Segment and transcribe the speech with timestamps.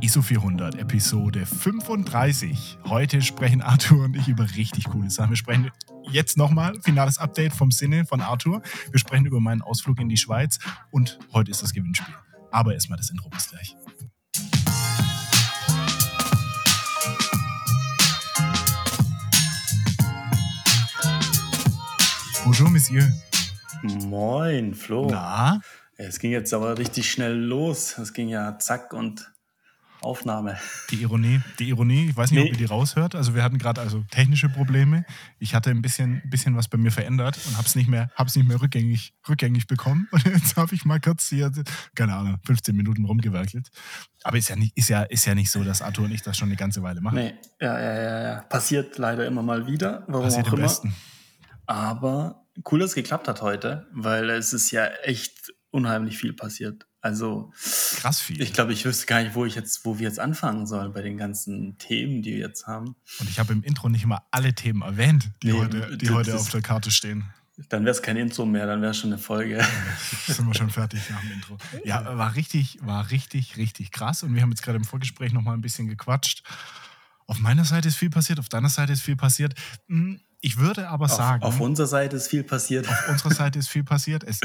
[0.00, 2.78] ISO 400, Episode 35.
[2.84, 5.30] Heute sprechen Arthur und ich über richtig coole Sachen.
[5.30, 5.72] Wir sprechen
[6.12, 8.62] jetzt nochmal finales Update vom Sinne von Arthur.
[8.92, 10.60] Wir sprechen über meinen Ausflug in die Schweiz
[10.92, 12.14] und heute ist das Gewinnspiel.
[12.52, 13.74] Aber erstmal das Intro bis gleich.
[22.44, 23.12] Bonjour, Monsieur.
[23.82, 25.08] Moin, Flo.
[25.10, 25.60] Na?
[25.96, 27.98] Es ging jetzt aber richtig schnell los.
[27.98, 29.32] Es ging ja zack und
[30.00, 30.58] Aufnahme.
[30.90, 32.48] Die Ironie, die Ironie, ich weiß nicht, nee.
[32.48, 33.14] ob ihr die raushört.
[33.14, 35.04] Also wir hatten gerade also technische Probleme.
[35.38, 38.36] Ich hatte ein bisschen, bisschen was bei mir verändert und habe es nicht mehr, hab's
[38.36, 40.08] nicht mehr rückgängig, rückgängig bekommen.
[40.12, 41.50] Und jetzt habe ich mal kurz hier,
[41.94, 43.68] keine Ahnung, 15 Minuten rumgewerkelt.
[44.22, 46.36] Aber ist ja nicht, ist ja, ist ja nicht so, dass Arthur und ich das
[46.36, 47.16] schon eine ganze Weile machen.
[47.16, 48.40] Nee, ja, ja, ja, ja.
[48.42, 50.04] Passiert leider immer mal wieder.
[50.08, 50.62] Warum Passiert auch immer.
[50.62, 50.94] Besten.
[51.66, 56.86] Aber cool, dass es geklappt hat heute, weil es ist ja echt unheimlich viel passiert.
[57.08, 57.50] Also
[57.96, 58.42] krass viel.
[58.42, 61.00] Ich glaube, ich wüsste gar nicht, wo ich jetzt, wo wir jetzt anfangen sollen bei
[61.00, 62.96] den ganzen Themen, die wir jetzt haben.
[63.18, 66.36] Und ich habe im Intro nicht mal alle Themen erwähnt, die nee, heute, die heute
[66.36, 67.24] auf der Karte stehen.
[67.70, 69.56] Dann wäre es kein Intro mehr, dann wäre es schon eine Folge.
[69.56, 69.66] Ja,
[70.34, 71.56] sind wir schon fertig nach dem Intro.
[71.82, 74.22] Ja, war richtig, war richtig, richtig krass.
[74.22, 76.42] Und wir haben jetzt gerade im Vorgespräch noch mal ein bisschen gequatscht.
[77.28, 79.54] Auf meiner Seite ist viel passiert, auf deiner Seite ist viel passiert.
[79.86, 81.42] Hm, ich würde aber auf, sagen.
[81.42, 82.88] Auf unserer Seite ist viel passiert.
[82.88, 84.24] Auf unserer Seite ist viel passiert.
[84.24, 84.40] Es,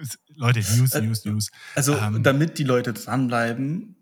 [0.00, 1.50] es, Leute, News, äh, News, News.
[1.74, 3.96] Also, ähm, damit die Leute dranbleiben,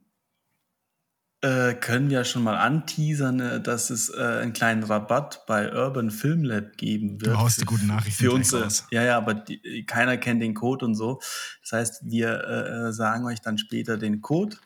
[1.42, 6.10] äh, können wir schon mal anteasern, äh, dass es äh, einen kleinen Rabatt bei Urban
[6.10, 7.36] Film Lab geben wird.
[7.36, 8.52] Du haust die guten Nachrichten für uns.
[8.52, 8.88] Aus.
[8.90, 11.20] Ja, ja, aber die, keiner kennt den Code und so.
[11.62, 14.56] Das heißt, wir äh, sagen euch dann später den Code.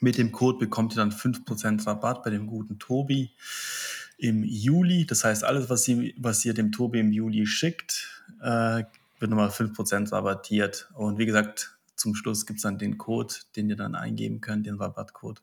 [0.00, 3.32] Mit dem Code bekommt ihr dann 5% Rabatt bei dem guten Tobi
[4.16, 5.06] im Juli.
[5.06, 8.08] Das heißt, alles, was ihr, was ihr dem Tobi im Juli schickt,
[8.40, 8.84] äh,
[9.18, 10.88] wird nochmal 5% rabattiert.
[10.94, 14.66] Und wie gesagt, zum Schluss gibt es dann den Code, den ihr dann eingeben könnt,
[14.66, 15.42] den Rabattcode.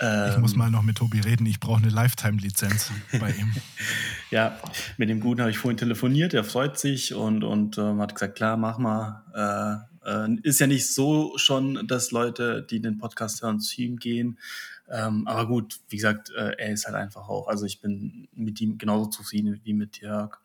[0.00, 1.46] Ähm, ich muss mal noch mit Tobi reden.
[1.46, 3.52] Ich brauche eine Lifetime-Lizenz bei ihm.
[4.30, 4.58] ja,
[4.96, 6.34] mit dem Guten habe ich vorhin telefoniert.
[6.34, 9.24] Er freut sich und, und ähm, hat gesagt, klar, mach mal.
[9.34, 13.96] Äh, äh, ist ja nicht so schon, dass Leute, die den Podcast hören, zu ihm
[13.96, 14.38] gehen.
[14.90, 17.48] Ähm, aber gut, wie gesagt, äh, er ist halt einfach auch.
[17.48, 20.38] Also ich bin mit ihm genauso zufrieden wie mit Jörg.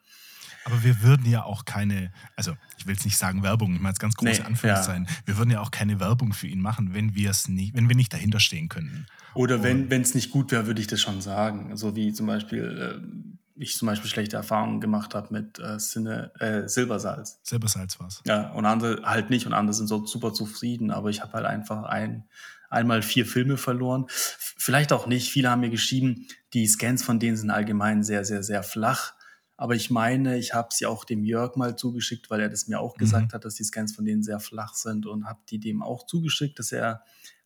[0.66, 3.91] Aber wir würden ja auch keine, also ich will jetzt nicht sagen Werbung, ich meine
[3.91, 5.16] jetzt ganz große nee, Anführungszeichen, ja.
[5.25, 7.95] wir würden ja auch keine Werbung für ihn machen, wenn wir es nicht, wenn wir
[7.95, 9.06] nicht dahinter stehen könnten.
[9.34, 11.75] Oder wenn es nicht gut wäre, würde ich das schon sagen.
[11.75, 16.31] So wie zum Beispiel, äh, ich zum Beispiel schlechte Erfahrungen gemacht habe mit äh, Sinne,
[16.40, 17.40] äh, Silbersalz.
[17.44, 18.22] Silbersalz war es.
[18.25, 21.46] Ja, und andere halt nicht und andere sind so super zufrieden, aber ich habe halt
[21.46, 22.25] einfach ein
[22.74, 24.06] einmal vier Filme verloren.
[24.08, 25.30] Vielleicht auch nicht.
[25.30, 29.13] Viele haben mir geschrieben, die Scans von denen sind allgemein sehr, sehr, sehr flach.
[29.56, 32.80] Aber ich meine, ich habe sie auch dem Jörg mal zugeschickt, weil er das mir
[32.80, 33.36] auch gesagt mhm.
[33.36, 36.58] hat, dass die Scans von denen sehr flach sind und habe die dem auch zugeschickt,
[36.58, 37.03] dass er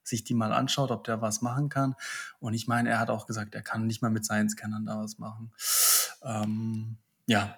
[0.07, 1.95] sich die mal anschaut, ob der was machen kann.
[2.40, 5.00] Und ich meine, er hat auch gesagt, er kann nicht mal mit seinen Scannern da
[5.00, 5.51] was machen.
[6.23, 6.97] Ähm,
[7.28, 7.56] ja,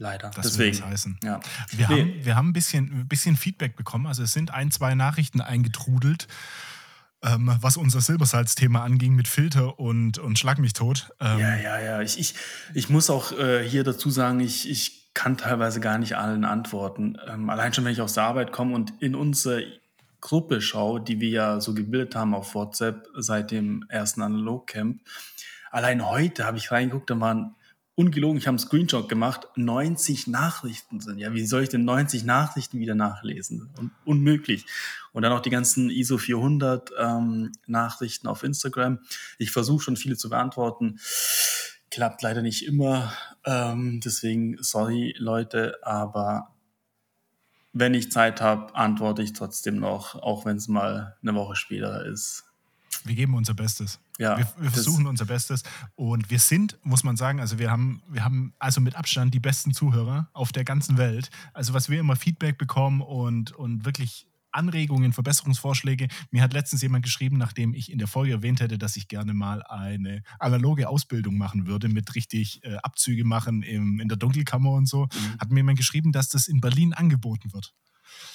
[0.00, 0.30] Leider.
[0.30, 0.76] Das Deswegen.
[0.76, 1.18] Will das heißen.
[1.22, 1.40] Ja.
[1.68, 2.00] Wir, nee.
[2.00, 4.06] haben, wir haben ein bisschen, ein bisschen Feedback bekommen.
[4.06, 6.26] Also es sind ein, zwei Nachrichten eingetrudelt,
[7.22, 11.10] ähm, was unser Silbersalz-Thema anging mit Filter und, und Schlag mich tot.
[11.20, 12.00] Ähm, ja, ja, ja.
[12.00, 12.34] Ich, ich,
[12.72, 17.18] ich muss auch äh, hier dazu sagen, ich, ich kann teilweise gar nicht allen antworten.
[17.28, 19.66] Ähm, allein schon, wenn ich aus der Arbeit komme und in unsere
[20.20, 25.00] Gruppe schaue, die wir ja so gebildet haben auf WhatsApp seit dem ersten Analog-Camp.
[25.70, 27.54] Allein heute habe ich reingeguckt, da waren
[27.94, 31.18] ungelogen, ich habe einen Screenshot gemacht, 90 Nachrichten sind.
[31.18, 33.68] Ja, wie soll ich denn 90 Nachrichten wieder nachlesen?
[33.78, 34.64] Un unmöglich.
[35.12, 39.00] Und dann auch die ganzen ISO 400 ähm, Nachrichten auf Instagram.
[39.38, 40.98] Ich versuche schon viele zu beantworten.
[41.90, 43.12] Klappt leider nicht immer.
[43.44, 46.54] Ähm, deswegen, sorry Leute, aber
[47.72, 52.04] wenn ich Zeit habe, antworte ich trotzdem noch, auch wenn es mal eine Woche später
[52.04, 52.44] ist.
[53.04, 53.98] Wir geben unser Bestes.
[54.18, 55.62] Ja, wir, wir versuchen unser Bestes.
[55.94, 59.40] Und wir sind, muss man sagen, also wir haben, wir haben also mit Abstand die
[59.40, 61.30] besten Zuhörer auf der ganzen Welt.
[61.54, 66.08] Also was wir immer Feedback bekommen und, und wirklich Anregungen, Verbesserungsvorschläge.
[66.30, 69.34] Mir hat letztens jemand geschrieben, nachdem ich in der Folge erwähnt hätte, dass ich gerne
[69.34, 74.72] mal eine analoge Ausbildung machen würde, mit richtig äh, Abzüge machen im, in der Dunkelkammer
[74.72, 75.40] und so, mhm.
[75.40, 77.74] hat mir jemand geschrieben, dass das in Berlin angeboten wird.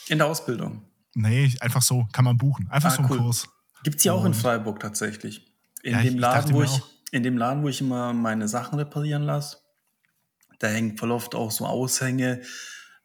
[0.07, 0.83] In der Ausbildung?
[1.13, 2.67] Nee, einfach so, kann man buchen.
[2.69, 3.17] Einfach ah, so einen cool.
[3.19, 3.47] Kurs.
[3.83, 5.45] Gibt es ja auch in Freiburg tatsächlich.
[5.83, 8.77] In, ja, dem Laden, ich wo ich, in dem Laden, wo ich immer meine Sachen
[8.79, 9.57] reparieren lasse,
[10.59, 12.41] da hängt voll oft auch so Aushänge,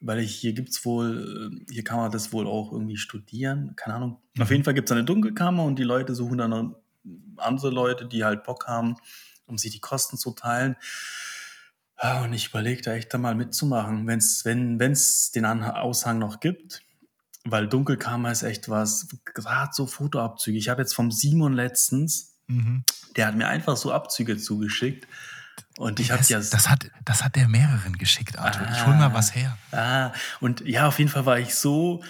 [0.01, 3.75] weil ich, hier gibt es wohl, äh, hier kann man das wohl auch irgendwie studieren,
[3.77, 4.19] keine Ahnung.
[4.35, 4.43] Mhm.
[4.43, 6.75] Auf jeden Fall gibt es eine Dunkelkammer und die Leute suchen dann
[7.37, 8.97] andere Leute, die halt Bock haben,
[9.47, 10.77] um sich die Kosten zu teilen.
[12.25, 16.83] Und ich überlege da echt da mal mitzumachen, wenn's, wenn es den Aushang noch gibt
[17.45, 20.59] weil Dunkelkammer ist echt was, gerade so Fotoabzüge.
[20.59, 22.85] Ich habe jetzt vom Simon letztens, mhm.
[23.17, 25.07] der hat mir einfach so Abzüge zugeschickt.
[25.81, 26.39] Und ich habe ja.
[26.39, 28.67] Das hat, das hat der mehreren geschickt, Arthur.
[28.67, 29.57] Ah, ich hol mal was her.
[29.73, 32.05] Ah, und ja, auf jeden Fall war ich so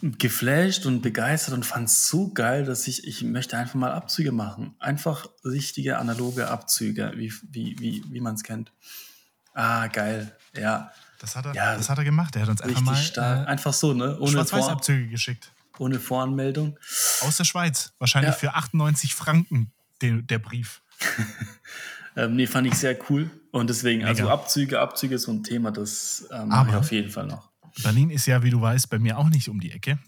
[0.00, 4.32] geflasht und begeistert und fand es so geil, dass ich, ich möchte einfach mal Abzüge
[4.32, 4.76] machen.
[4.78, 8.72] Einfach richtige analoge Abzüge, wie, wie, wie, wie man es kennt.
[9.52, 10.34] Ah, geil.
[10.54, 10.90] Ja.
[11.18, 12.34] Das hat er, ja, das hat er gemacht.
[12.34, 13.46] Er hat uns einfach mal stark.
[13.46, 14.18] Äh, einfach so, ne?
[14.18, 15.52] Ohne Schwarz-Weiß-Abzüge geschickt.
[15.78, 16.78] Ohne Voranmeldung.
[17.20, 17.92] Aus der Schweiz.
[17.98, 18.38] Wahrscheinlich ja.
[18.38, 19.70] für 98 Franken
[20.00, 20.80] den, der Brief.
[22.16, 23.30] ähm, nee, fand ich sehr cool.
[23.52, 24.32] Und deswegen, also Mega.
[24.32, 27.50] also Abzüge, Abzüge ist so ein Thema, das ähm, mache ich auf jeden Fall noch.
[27.82, 29.98] Berlin ist ja, wie du weißt, bei mir auch nicht um die Ecke.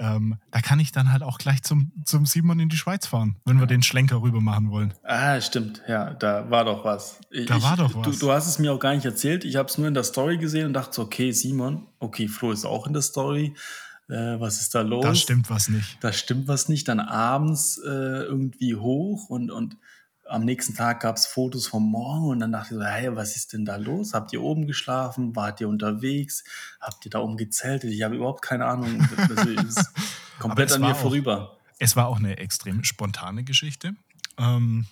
[0.00, 3.36] Ähm, da kann ich dann halt auch gleich zum, zum Simon in die Schweiz fahren,
[3.44, 4.94] wenn wir den Schlenker rüber machen wollen.
[5.02, 5.82] Ah, stimmt.
[5.86, 7.20] Ja, da war doch was.
[7.30, 8.06] Ich, da war doch was.
[8.06, 9.44] Du, du, hast es mir auch gar nicht erzählt.
[9.44, 12.50] Ich habe es nur in der Story gesehen und dachte so, okay, Simon, okay, Flo
[12.50, 13.54] ist auch in der Story.
[14.08, 15.04] Äh, was ist da los?
[15.04, 15.98] Da stimmt was nicht.
[16.00, 16.88] Da stimmt was nicht.
[16.88, 19.76] Dann abends äh, irgendwie hoch und, und
[20.30, 23.36] am nächsten Tag gab es Fotos vom Morgen und dann dachte ich so, hey, was
[23.36, 24.14] ist denn da los?
[24.14, 25.34] Habt ihr oben geschlafen?
[25.34, 26.44] Wart ihr unterwegs?
[26.80, 27.90] Habt ihr da oben gezeltet?
[27.90, 29.06] Ich habe überhaupt keine Ahnung.
[29.16, 29.92] Das ist
[30.38, 31.58] komplett an mir auch, vorüber.
[31.78, 33.94] Es war auch eine extrem spontane Geschichte.
[34.38, 34.86] Ähm,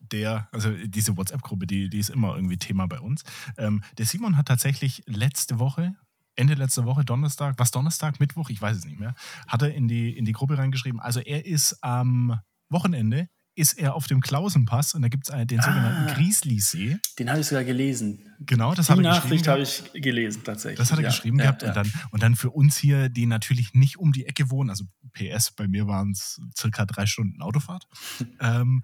[0.00, 3.24] der, also diese WhatsApp-Gruppe, die, die ist immer irgendwie Thema bei uns.
[3.56, 5.96] Ähm, der Simon hat tatsächlich letzte Woche
[6.36, 9.14] Ende letzter Woche, Donnerstag, was Donnerstag, Mittwoch, ich weiß es nicht mehr,
[9.46, 10.98] hat er in die, in die Gruppe reingeschrieben.
[10.98, 15.60] Also er ist am Wochenende ist er auf dem Klausenpass und da gibt es den
[15.60, 16.98] sogenannten ah, Griesli-See.
[17.18, 18.18] Den habe ich sogar gelesen.
[18.40, 20.78] Genau, das habe ich Nachricht habe ich gelesen, tatsächlich.
[20.78, 21.62] Das hat er ja, geschrieben ja, gehabt.
[21.62, 21.68] Ja.
[21.68, 24.84] Und, dann, und dann für uns hier, die natürlich nicht um die Ecke wohnen, also
[25.12, 27.86] PS, bei mir waren es circa drei Stunden Autofahrt,
[28.40, 28.82] ähm,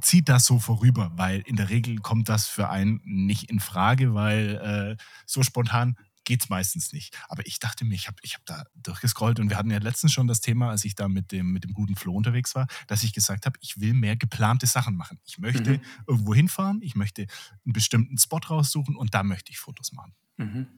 [0.00, 4.14] zieht das so vorüber, weil in der Regel kommt das für einen nicht in Frage,
[4.14, 5.96] weil äh, so spontan
[6.30, 7.18] geht es meistens nicht.
[7.28, 10.12] Aber ich dachte mir, ich habe ich hab da durchgescrollt und wir hatten ja letztens
[10.12, 13.02] schon das Thema, als ich da mit dem, mit dem guten Flo unterwegs war, dass
[13.02, 15.18] ich gesagt habe, ich will mehr geplante Sachen machen.
[15.24, 15.80] Ich möchte mhm.
[16.06, 17.22] irgendwo hinfahren, ich möchte
[17.64, 20.14] einen bestimmten Spot raussuchen und da möchte ich Fotos machen.
[20.36, 20.68] Mhm.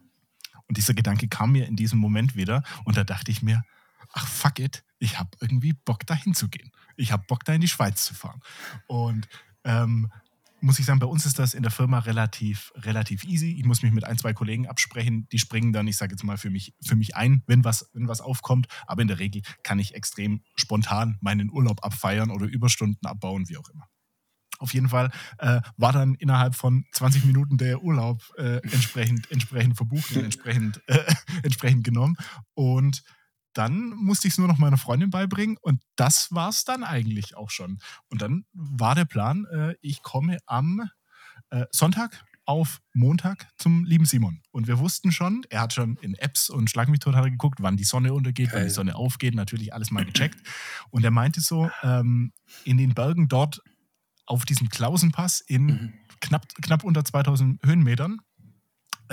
[0.69, 3.63] Und dieser Gedanke kam mir in diesem Moment wieder und da dachte ich mir,
[4.15, 6.73] ach fuck it, ich habe irgendwie Bock dahin zu gehen.
[6.97, 8.41] Ich habe Bock da in die Schweiz zu fahren.
[8.87, 9.29] Und
[9.65, 10.11] ähm,
[10.63, 13.53] muss ich sagen, bei uns ist das in der Firma relativ, relativ easy.
[13.59, 16.39] Ich muss mich mit ein, zwei Kollegen absprechen, die springen dann, ich sage jetzt mal,
[16.39, 18.69] für mich, für mich ein, wenn was, wenn was aufkommt.
[18.87, 23.57] Aber in der Regel kann ich extrem spontan meinen Urlaub abfeiern oder Überstunden abbauen, wie
[23.57, 23.89] auch immer.
[24.59, 29.77] Auf jeden Fall äh, war dann innerhalb von 20 Minuten der Urlaub äh, entsprechend, entsprechend
[29.77, 31.01] verbucht und entsprechend, äh,
[31.43, 32.17] entsprechend genommen.
[32.55, 33.03] Und
[33.53, 37.37] dann musste ich es nur noch meiner Freundin beibringen und das war es dann eigentlich
[37.37, 37.79] auch schon.
[38.09, 40.89] Und dann war der Plan, äh, ich komme am
[41.51, 44.43] äh, Sonntag auf Montag zum lieben Simon.
[44.51, 47.31] Und wir wussten schon, er hat schon in Apps und Schlag mich tot hat er
[47.31, 48.57] geguckt, wann die Sonne untergeht, okay.
[48.57, 50.39] wann die Sonne aufgeht, natürlich alles mal gecheckt.
[50.91, 52.33] Und er meinte so, ähm,
[52.65, 53.63] in den Bergen dort
[54.27, 55.95] auf diesem Klausenpass in mhm.
[56.21, 58.19] knapp, knapp unter 2000 Höhenmetern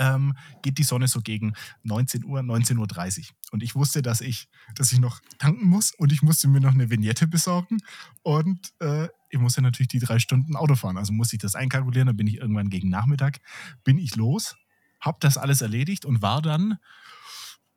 [0.00, 1.52] ähm, geht die Sonne so gegen
[1.82, 3.24] 19 Uhr, 19.30 Uhr.
[3.52, 6.72] Und ich wusste, dass ich, dass ich noch tanken muss und ich musste mir noch
[6.74, 7.78] eine Vignette besorgen.
[8.22, 10.96] Und äh, ich musste natürlich die drei Stunden Auto fahren.
[10.96, 12.06] Also musste ich das einkalkulieren.
[12.06, 13.40] Dann bin ich irgendwann gegen Nachmittag,
[13.84, 14.56] bin ich los,
[15.00, 16.78] habe das alles erledigt und war dann,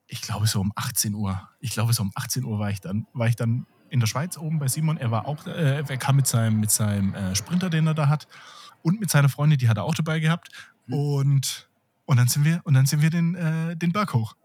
[0.07, 3.05] ich glaube so um 18 Uhr, ich glaube so um 18 Uhr war ich dann,
[3.13, 4.97] war ich dann in der Schweiz oben bei Simon.
[4.97, 8.07] Er war auch, äh, er kam mit seinem, mit seinem äh, Sprinter, den er da
[8.07, 8.27] hat,
[8.81, 10.49] und mit seiner Freundin, die hat er auch dabei gehabt.
[10.87, 10.94] Mhm.
[10.94, 11.69] Und
[12.06, 14.36] und dann sind wir, und dann sind wir den, äh, den Berg hoch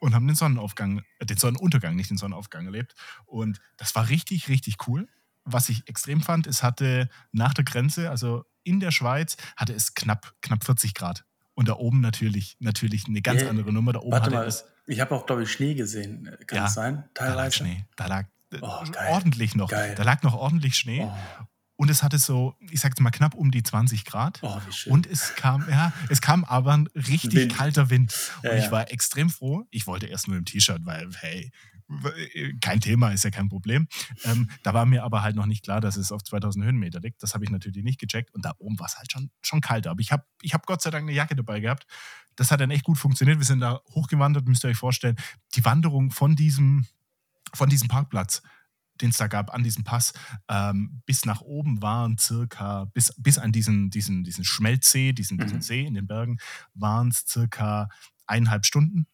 [0.00, 2.94] und haben den Sonnenaufgang, äh, den Sonnenuntergang, nicht den Sonnenaufgang erlebt.
[3.26, 5.08] Und das war richtig, richtig cool.
[5.44, 9.94] Was ich extrem fand, es hatte nach der Grenze, also in der Schweiz, hatte es
[9.94, 11.24] knapp, knapp 40 Grad.
[11.54, 13.50] Und da oben natürlich, natürlich eine ganz yeah.
[13.50, 13.92] andere Nummer.
[13.92, 16.24] Da oben Warte mal, es, ich habe auch, glaube ich, Schnee gesehen.
[16.46, 17.04] Kann ja, das sein?
[17.14, 17.34] Teilweise.
[17.34, 17.84] Da lag Schnee.
[17.96, 18.26] Da lag
[18.60, 19.68] oh, ordentlich noch.
[19.68, 19.94] Geil.
[19.96, 21.02] Da lag noch ordentlich Schnee.
[21.02, 21.44] Oh.
[21.78, 24.40] Und es hatte so, ich sag's mal, knapp um die 20 Grad.
[24.42, 24.92] Oh, wie schön.
[24.92, 27.54] Und es kam, ja, es kam aber ein richtig Wind.
[27.54, 28.12] kalter Wind.
[28.42, 29.64] Und ja, ich war extrem froh.
[29.70, 31.52] Ich wollte erst nur im T-Shirt, weil, hey,
[32.60, 33.86] kein Thema, ist ja kein Problem.
[34.24, 37.22] Ähm, da war mir aber halt noch nicht klar, dass es auf 2000 Höhenmeter liegt.
[37.22, 38.34] Das habe ich natürlich nicht gecheckt.
[38.34, 39.92] Und da oben war es halt schon, schon kalter.
[39.92, 41.86] Aber ich habe ich hab Gott sei Dank eine Jacke dabei gehabt.
[42.34, 43.38] Das hat dann echt gut funktioniert.
[43.38, 45.14] Wir sind da hochgewandert, müsst ihr euch vorstellen.
[45.54, 46.88] Die Wanderung von diesem,
[47.54, 48.42] von diesem Parkplatz
[49.00, 50.12] den es da gab an diesem Pass,
[50.48, 55.42] ähm, bis nach oben waren circa, bis, bis an diesen, diesen, diesen Schmelzsee, diesen, mhm.
[55.42, 56.38] diesen See in den Bergen,
[56.74, 57.88] waren es circa
[58.26, 59.06] eineinhalb Stunden.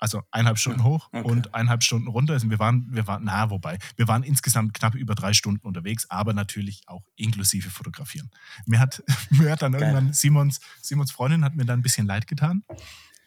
[0.00, 1.28] Also eineinhalb Stunden hoch okay.
[1.28, 2.34] und eineinhalb Stunden runter.
[2.34, 6.08] Also wir waren, wir waren, na, wobei, wir waren insgesamt knapp über drei Stunden unterwegs,
[6.08, 8.30] aber natürlich auch inklusive Fotografieren.
[8.66, 9.82] Mir hat, mir hat dann Geil.
[9.82, 12.62] irgendwann Simons, Simons Freundin hat mir dann ein bisschen leid getan,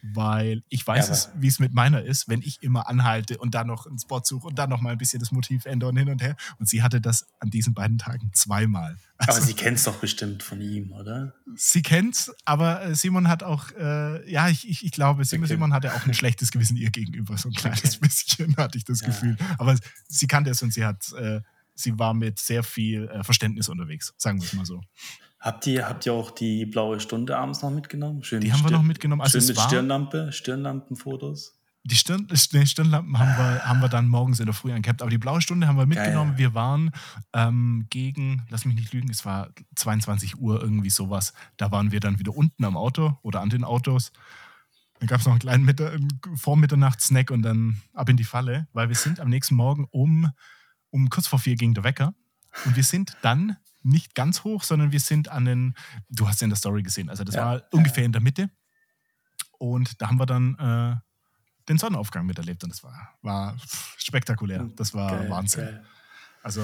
[0.02, 3.68] weil ich weiß, ja, wie es mit meiner ist, wenn ich immer anhalte und dann
[3.68, 6.22] noch einen Spot suche und dann noch mal ein bisschen das Motiv ändern hin und
[6.22, 6.36] her.
[6.60, 8.98] Und sie hatte das an diesen beiden Tagen zweimal.
[9.18, 11.36] Also, aber sie kennt es doch bestimmt von ihm, oder?
[11.56, 15.46] Sie kennt es, aber äh, Simon hat auch, äh, ja, ich, ich, ich glaube, Simon,
[15.46, 15.54] okay.
[15.54, 18.08] Simon hatte auch ein schlechtes Gewissen ihr gegenüber, so ein kleines okay.
[18.08, 19.08] bisschen, hatte ich das ja.
[19.08, 19.38] Gefühl.
[19.60, 19.78] Aber
[20.08, 21.42] sie kannte es und sie hat, äh,
[21.76, 24.82] sie war mit sehr viel äh, Verständnis unterwegs, sagen wir es mal so.
[25.42, 28.24] Habt ihr, habt ihr auch die blaue Stunde abends noch mitgenommen?
[28.24, 29.24] Schön die haben Stirn, wir noch mitgenommen.
[29.24, 31.60] Also schön mit Stirnlampe, Stirnlampenfotos.
[31.84, 35.02] Die, Stirn, die Stirnlampen haben wir, haben wir dann morgens in der Früh angehabt.
[35.02, 36.34] Aber die blaue Stunde haben wir mitgenommen.
[36.34, 36.38] Geil.
[36.38, 36.92] Wir waren
[37.34, 41.34] ähm, gegen, lass mich nicht lügen, es war 22 Uhr, irgendwie sowas.
[41.58, 44.12] Da waren wir dann wieder unten am Auto oder an den Autos.
[45.00, 46.00] Dann gab es noch einen kleinen Mittag,
[46.36, 50.30] Vormitternachtssnack und dann ab in die Falle, weil wir sind am nächsten Morgen um,
[50.92, 52.14] um kurz vor vier ging der Wecker.
[52.66, 55.76] Und wir sind dann nicht ganz hoch, sondern wir sind an den,
[56.10, 57.46] du hast ja in der Story gesehen, also das ja.
[57.46, 58.50] war ungefähr in der Mitte.
[59.58, 60.96] Und da haben wir dann äh,
[61.70, 63.56] den Sonnenaufgang miterlebt und das war, war
[63.98, 64.70] spektakulär.
[64.76, 65.66] Das war geil, Wahnsinn.
[65.66, 65.86] Geil.
[66.42, 66.64] Also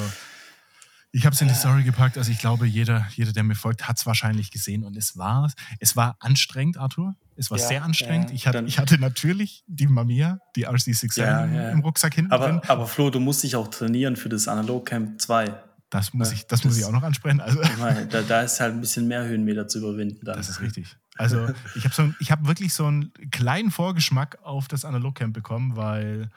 [1.11, 3.87] ich habe es in die Story gepackt, also ich glaube, jeder, jeder der mir folgt,
[3.87, 7.15] hat es wahrscheinlich gesehen und es war, es war anstrengend, Arthur.
[7.35, 8.29] Es war ja, sehr anstrengend.
[8.29, 12.47] Ja, ich, hatte, ich hatte natürlich die Mamiya, die RC6 ja, im Rucksack hinten aber,
[12.47, 12.61] drin.
[12.67, 15.55] Aber Flo, du musst dich auch trainieren für das Analog Camp 2.
[15.89, 17.39] Das muss, ich, das, das muss ich auch noch ansprechen.
[17.39, 17.61] Also,
[18.09, 20.25] da, da, ist halt ein bisschen mehr Höhenmeter zu überwinden.
[20.25, 20.35] Dann.
[20.35, 20.97] Das ist richtig.
[21.15, 26.29] Also ich habe so hab wirklich so einen kleinen Vorgeschmack auf das Analogcamp bekommen, weil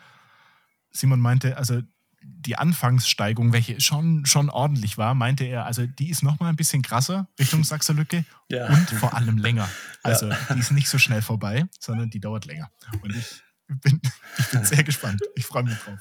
[0.91, 1.83] Simon meinte, also
[2.23, 6.57] die Anfangssteigung, welche schon, schon ordentlich war, meinte er, also die ist noch mal ein
[6.57, 8.69] bisschen krasser Richtung Sachserlücke ja.
[8.69, 9.69] und vor allem länger.
[10.03, 10.37] Also ja.
[10.55, 12.71] die ist nicht so schnell vorbei, sondern die dauert länger.
[13.03, 14.01] Und ich bin,
[14.39, 15.21] ich bin sehr gespannt.
[15.35, 15.99] Ich freue mich drauf.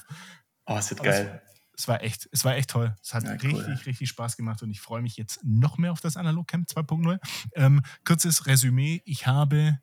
[0.66, 1.42] Oh, es wird geil
[1.80, 2.94] es war echt, es war echt toll.
[3.02, 3.58] Es hat ja, cool.
[3.58, 6.68] richtig, richtig Spaß gemacht und ich freue mich jetzt noch mehr auf das Analog Camp
[6.68, 7.18] 2.0.
[7.54, 9.80] Ähm, kurzes Resümee: Ich habe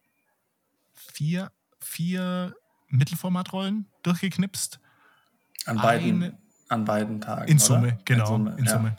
[0.93, 2.55] vier, vier
[2.89, 4.79] Mittelformatrollen durchgeknipst.
[5.65, 6.37] An beiden, eine,
[6.69, 7.47] an beiden Tagen.
[7.47, 7.99] In Summe, oder?
[8.05, 8.35] genau.
[8.35, 8.57] In Summe.
[8.59, 8.97] In Summe.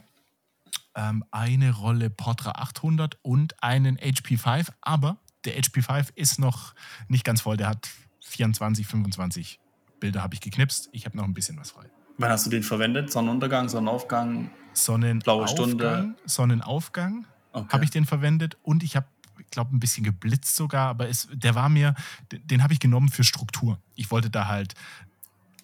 [0.95, 1.09] Ja.
[1.09, 6.75] Ähm, eine Rolle Portra 800 und einen HP5, aber der HP5 ist noch
[7.07, 7.55] nicht ganz voll.
[7.55, 7.87] Der hat
[8.25, 9.61] 24, 25
[10.01, 10.89] Bilder habe ich geknipst.
[10.91, 11.89] Ich habe noch ein bisschen was frei.
[12.19, 13.11] Wann hast du den verwendet?
[13.11, 16.15] Sonnenuntergang, Sonnenaufgang, Sonnenaufgang, blaue Stunde?
[16.25, 17.67] Sonnenaufgang okay.
[17.71, 19.07] habe ich den verwendet und ich habe,
[19.39, 21.95] ich glaube, ein bisschen geblitzt sogar, aber es, der war mir,
[22.29, 23.79] den habe ich genommen für Struktur.
[23.95, 24.73] Ich wollte da halt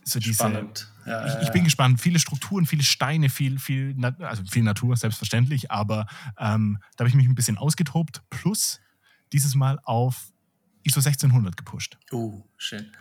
[0.05, 0.35] so diese.
[0.35, 0.89] Spannend.
[1.05, 1.99] Ja, ich, ich, bin gespannt.
[1.99, 6.07] Viele Strukturen, viele Steine, viel, viel, also viel Natur, selbstverständlich, aber
[6.39, 8.23] ähm, da habe ich mich ein bisschen ausgetobt.
[8.29, 8.79] Plus
[9.33, 10.31] dieses Mal auf
[10.83, 11.97] ISO 1600 gepusht.
[12.11, 12.91] Oh, schön.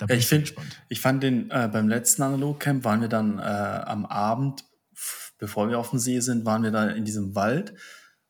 [0.00, 0.54] Ja, ich, ich find,
[0.88, 4.64] Ich fand den, äh, beim letzten Analogcamp waren wir dann äh, am Abend,
[5.38, 7.74] bevor wir auf dem See sind, waren wir da in diesem Wald.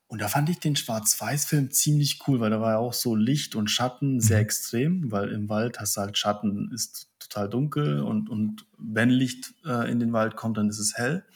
[0.07, 3.55] Und da fand ich den Schwarz-Weiß-Film ziemlich cool, weil da war ja auch so Licht
[3.55, 4.45] und Schatten sehr mhm.
[4.45, 9.53] extrem, weil im Wald hast du halt Schatten, ist total dunkel und, und wenn Licht
[9.67, 11.27] äh, in den Wald kommt, dann ist es hell.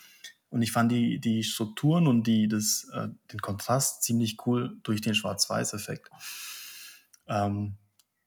[0.48, 5.02] Und ich fand die, die Strukturen und die, das, äh, den Kontrast ziemlich cool durch
[5.02, 6.10] den Schwarz-Weiß-Effekt.
[7.26, 7.76] Ähm,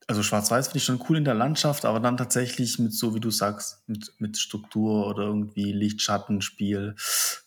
[0.08, 3.20] also Schwarz-Weiß finde ich schon cool in der Landschaft, aber dann tatsächlich mit so, wie
[3.20, 6.96] du sagst, mit, mit Struktur oder irgendwie Licht-Schattenspiel.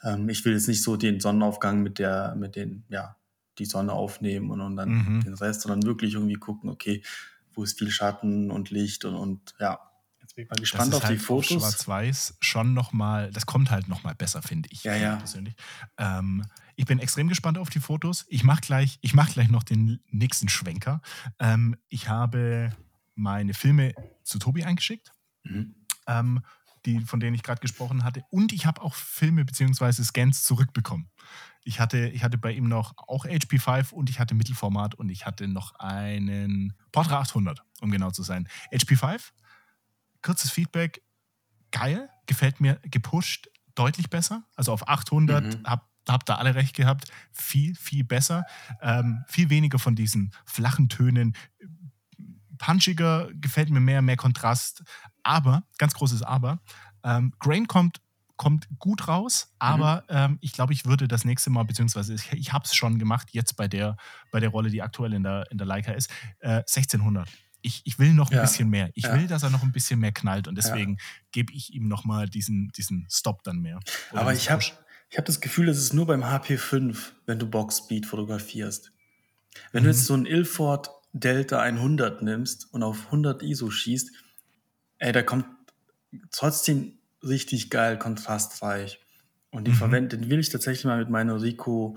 [0.02, 3.16] Ähm, ich will jetzt nicht so den Sonnenaufgang mit der, mit den, ja,
[3.58, 5.24] die Sonne aufnehmen und, und dann mhm.
[5.24, 7.02] den Rest, sondern wirklich irgendwie gucken, okay,
[7.54, 9.80] wo ist viel Schatten und Licht und, und ja.
[10.38, 11.60] Bin ich mal gespannt auf halt die Fotos.
[11.60, 14.84] Schwarz-Weiß schon nochmal, das kommt halt nochmal besser, finde ich.
[14.84, 15.16] Ja, ja.
[15.16, 15.56] Persönlich.
[15.96, 16.44] Ähm,
[16.76, 18.24] ich bin extrem gespannt auf die Fotos.
[18.28, 21.02] Ich mache gleich, mach gleich noch den nächsten Schwenker.
[21.40, 22.70] Ähm, ich habe
[23.16, 25.10] meine Filme zu Tobi eingeschickt,
[25.42, 25.74] mhm.
[26.06, 26.44] ähm,
[26.86, 28.22] die, von denen ich gerade gesprochen hatte.
[28.30, 30.04] Und ich habe auch Filme bzw.
[30.04, 31.10] Scans zurückbekommen.
[31.64, 35.26] Ich hatte, ich hatte bei ihm noch auch HP5 und ich hatte Mittelformat und ich
[35.26, 38.48] hatte noch einen Portra 800, um genau zu sein.
[38.72, 39.32] HP5,
[40.22, 41.02] kurzes Feedback,
[41.70, 44.44] geil, gefällt mir, gepusht, deutlich besser.
[44.56, 45.66] Also auf 800 mhm.
[45.66, 48.46] habe habt ihr alle recht gehabt, viel, viel besser.
[48.80, 51.36] Ähm, viel weniger von diesen flachen Tönen.
[52.56, 54.82] Punchiger gefällt mir mehr, mehr Kontrast.
[55.22, 56.60] Aber, ganz großes Aber,
[57.04, 58.00] ähm, Grain kommt,
[58.36, 60.16] kommt gut raus, aber mhm.
[60.16, 63.30] ähm, ich glaube, ich würde das nächste Mal, beziehungsweise ich, ich habe es schon gemacht,
[63.32, 63.96] jetzt bei der,
[64.30, 66.10] bei der Rolle, die aktuell in der, in der Leica ist,
[66.40, 67.28] äh, 1600.
[67.60, 68.42] Ich, ich, will noch ein ja.
[68.42, 68.90] bisschen mehr.
[68.94, 69.14] Ich ja.
[69.14, 71.04] will, dass er noch ein bisschen mehr knallt und deswegen ja.
[71.32, 73.80] gebe ich ihm nochmal diesen, diesen Stop dann mehr.
[74.12, 74.62] Aber ich habe
[75.10, 76.96] ich habe das Gefühl, das ist nur beim HP5,
[77.26, 78.92] wenn du Boxspeed fotografierst.
[79.72, 79.86] Wenn mhm.
[79.86, 84.12] du jetzt so ein Ilford Delta 100 nimmst und auf 100 ISO schießt,
[84.98, 85.46] ey, da kommt
[86.30, 89.00] trotzdem richtig geil kontrastreich.
[89.50, 89.78] Und den, mhm.
[89.78, 91.96] verwend, den will ich tatsächlich mal mit meiner Rico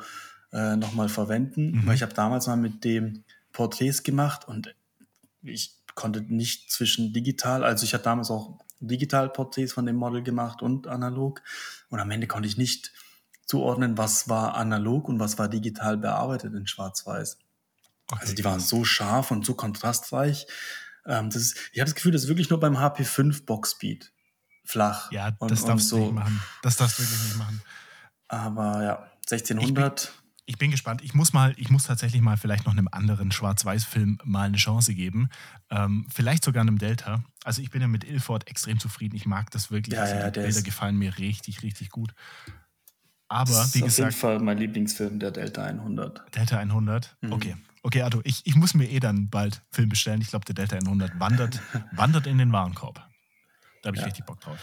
[0.54, 1.86] äh, nochmal verwenden, mhm.
[1.86, 4.74] weil ich habe damals mal mit dem Porträts gemacht und
[5.44, 10.62] ich konnte nicht zwischen digital, also ich hatte damals auch Digitalporträts von dem Model gemacht
[10.62, 11.42] und analog.
[11.90, 12.92] Und am Ende konnte ich nicht
[13.46, 17.38] zuordnen, was war analog und was war digital bearbeitet in Schwarz-Weiß.
[18.08, 18.20] Okay.
[18.22, 20.48] Also die waren so scharf und so kontrastreich.
[21.06, 24.12] Ähm, das ist, ich habe das Gefühl, das ist wirklich nur beim HP5 Boxspeed
[24.64, 25.12] flach.
[25.12, 26.02] Ja, und, das darfst du so.
[26.02, 26.42] nicht machen.
[26.64, 27.62] Das darfst du wirklich nicht machen.
[28.28, 30.12] Aber ja, 1600
[30.52, 31.02] ich bin gespannt.
[31.02, 34.94] Ich muss mal, ich muss tatsächlich mal vielleicht noch einem anderen Schwarz-Weiß-Film mal eine Chance
[34.94, 35.30] geben.
[35.70, 37.24] Ähm, vielleicht sogar einem Delta.
[37.46, 39.16] Also ich bin ja mit Ilford extrem zufrieden.
[39.16, 39.96] Ich mag das wirklich.
[39.96, 42.14] Ja, also ja, die Bilder ist, gefallen mir richtig, richtig gut.
[43.30, 44.10] Aber das ist wie gesagt.
[44.10, 46.36] Auf jeden Fall mein Lieblingsfilm, der Delta 100.
[46.36, 47.16] Delta 100?
[47.22, 47.32] Mhm.
[47.32, 47.56] Okay.
[47.84, 50.20] Okay, also ich, ich muss mir eh dann bald Film bestellen.
[50.20, 51.62] Ich glaube, der Delta 100 wandert,
[51.94, 53.02] wandert in den Warenkorb.
[53.84, 54.08] Da habe ich ja.
[54.08, 54.60] richtig Bock drauf.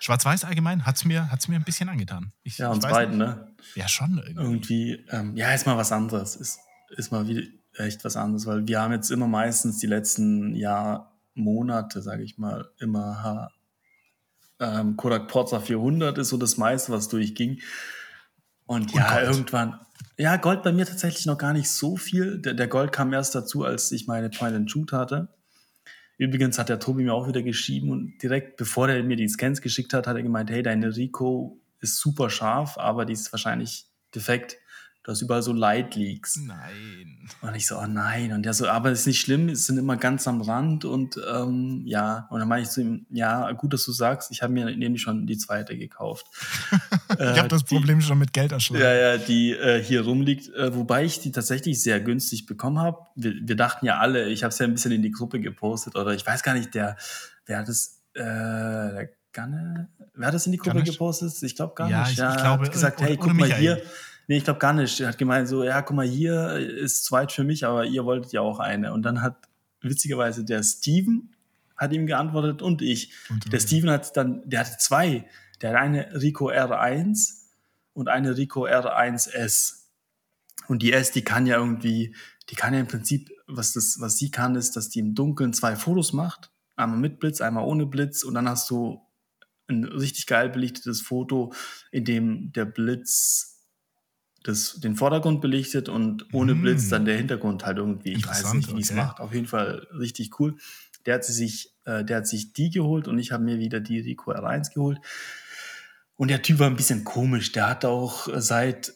[0.00, 2.32] Schwarz-Weiß allgemein hat es mir, hat's mir ein bisschen angetan.
[2.42, 3.54] Ich, ja, uns beiden, ne?
[3.74, 4.42] Ja, schon irgendwie.
[4.42, 6.36] irgendwie ähm, ja, ist mal was anderes.
[6.36, 6.58] Ist,
[6.96, 7.42] ist mal wieder
[7.74, 12.38] echt was anderes, weil wir haben jetzt immer meistens die letzten Jahr, Monate, sage ich
[12.38, 13.50] mal, immer
[14.58, 17.60] ähm, Kodak Porza 400 ist so das meiste, was durchging.
[18.66, 19.24] Und, Und ja, Gold.
[19.24, 19.80] irgendwann,
[20.16, 22.40] ja, Gold bei mir tatsächlich noch gar nicht so viel.
[22.40, 25.28] Der, der Gold kam erst dazu, als ich meine Point and Shoot hatte.
[26.20, 29.62] Übrigens hat der Tobi mir auch wieder geschrieben und direkt bevor er mir die Scans
[29.62, 33.86] geschickt hat, hat er gemeint, hey, deine Rico ist super scharf, aber die ist wahrscheinlich
[34.14, 34.58] defekt.
[35.02, 36.36] Du hast überall so Light Leaks.
[36.36, 37.26] Nein.
[37.40, 38.34] Und ich so, oh nein.
[38.34, 41.82] Und der so, aber ist nicht schlimm, es sind immer ganz am Rand und ähm,
[41.86, 42.26] ja.
[42.28, 45.00] Und dann meine ich zu ihm, ja, gut, dass du sagst, ich habe mir nämlich
[45.00, 46.26] schon die zweite gekauft.
[47.12, 48.84] ich äh, habe das Problem schon mit Geld erschlagen.
[48.84, 52.98] Ja, ja, die äh, hier rumliegt, äh, wobei ich die tatsächlich sehr günstig bekommen habe.
[53.16, 55.96] Wir, wir, dachten ja alle, ich habe es ja ein bisschen in die Gruppe gepostet
[55.96, 56.98] oder ich weiß gar nicht, der,
[57.46, 60.92] wer hat es, äh, der Ganne, wer hat das in die Gruppe Garnisch?
[60.92, 61.42] gepostet?
[61.42, 62.12] Ich glaube gar ja, nicht.
[62.12, 63.80] Ich, ja, ich glaube, hat gesagt, hey, guck mal hier
[64.30, 65.00] Nee, ich glaube gar nicht.
[65.00, 68.30] Er hat gemeint so, ja, guck mal, hier ist zweit für mich, aber ihr wolltet
[68.30, 68.92] ja auch eine.
[68.92, 69.48] Und dann hat
[69.80, 71.34] witzigerweise der Steven
[71.76, 73.12] hat ihm geantwortet und ich.
[73.28, 75.26] Und der Steven hat dann, der hatte zwei.
[75.60, 77.40] Der hat eine Rico R1
[77.92, 79.86] und eine Rico R1S.
[80.68, 82.14] Und die S, die kann ja irgendwie,
[82.50, 85.54] die kann ja im Prinzip, was das, was sie kann, ist, dass die im Dunkeln
[85.54, 86.52] zwei Fotos macht.
[86.76, 88.22] Einmal mit Blitz, einmal ohne Blitz.
[88.22, 89.04] Und dann hast du
[89.66, 91.52] ein richtig geil belichtetes Foto,
[91.90, 93.49] in dem der Blitz
[94.42, 96.62] das, den Vordergrund belichtet und ohne mm.
[96.62, 98.12] Blitz dann der Hintergrund halt irgendwie.
[98.12, 99.00] Ich weiß nicht, wie es okay.
[99.00, 99.20] macht.
[99.20, 100.56] Auf jeden Fall richtig cool.
[101.06, 104.00] Der hat sich, äh, der hat sich die geholt und ich habe mir wieder die
[104.00, 104.98] Rico R1 geholt.
[106.16, 107.52] Und der Typ war ein bisschen komisch.
[107.52, 108.94] Der hat auch seit,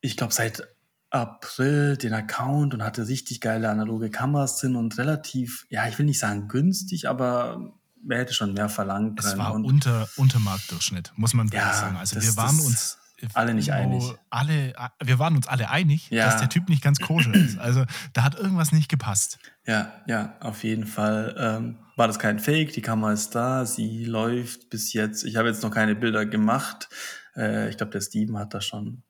[0.00, 0.68] ich glaube, seit
[1.10, 6.06] April den Account und hatte richtig geile analoge Kameras drin und relativ, ja, ich will
[6.06, 7.72] nicht sagen günstig, aber
[8.08, 9.18] er hätte schon mehr verlangt.
[9.18, 11.96] Es war unter, unter Marktdurchschnitt, muss man ja, sagen.
[11.96, 12.99] Also das, wir waren uns
[13.34, 14.04] alle nicht einig.
[14.30, 16.26] Alle, wir waren uns alle einig, ja.
[16.26, 17.58] dass der Typ nicht ganz koscher ist.
[17.58, 19.38] Also da hat irgendwas nicht gepasst.
[19.66, 22.72] Ja, ja, auf jeden Fall ähm, war das kein Fake.
[22.72, 25.24] Die Kamera ist da, sie läuft bis jetzt.
[25.24, 26.88] Ich habe jetzt noch keine Bilder gemacht.
[27.36, 29.02] Äh, ich glaube, der Steven hat da schon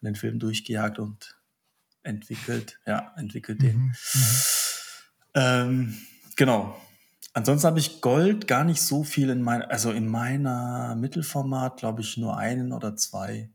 [0.00, 1.36] den Film durchgejagt und
[2.02, 2.78] entwickelt.
[2.86, 3.76] Ja, entwickelt den.
[3.76, 4.30] Mhm, mhm.
[5.34, 5.96] ähm,
[6.36, 6.80] genau.
[7.36, 12.00] Ansonsten habe ich Gold gar nicht so viel in meiner, also in meiner Mittelformat, glaube
[12.00, 13.50] ich, nur einen oder zwei.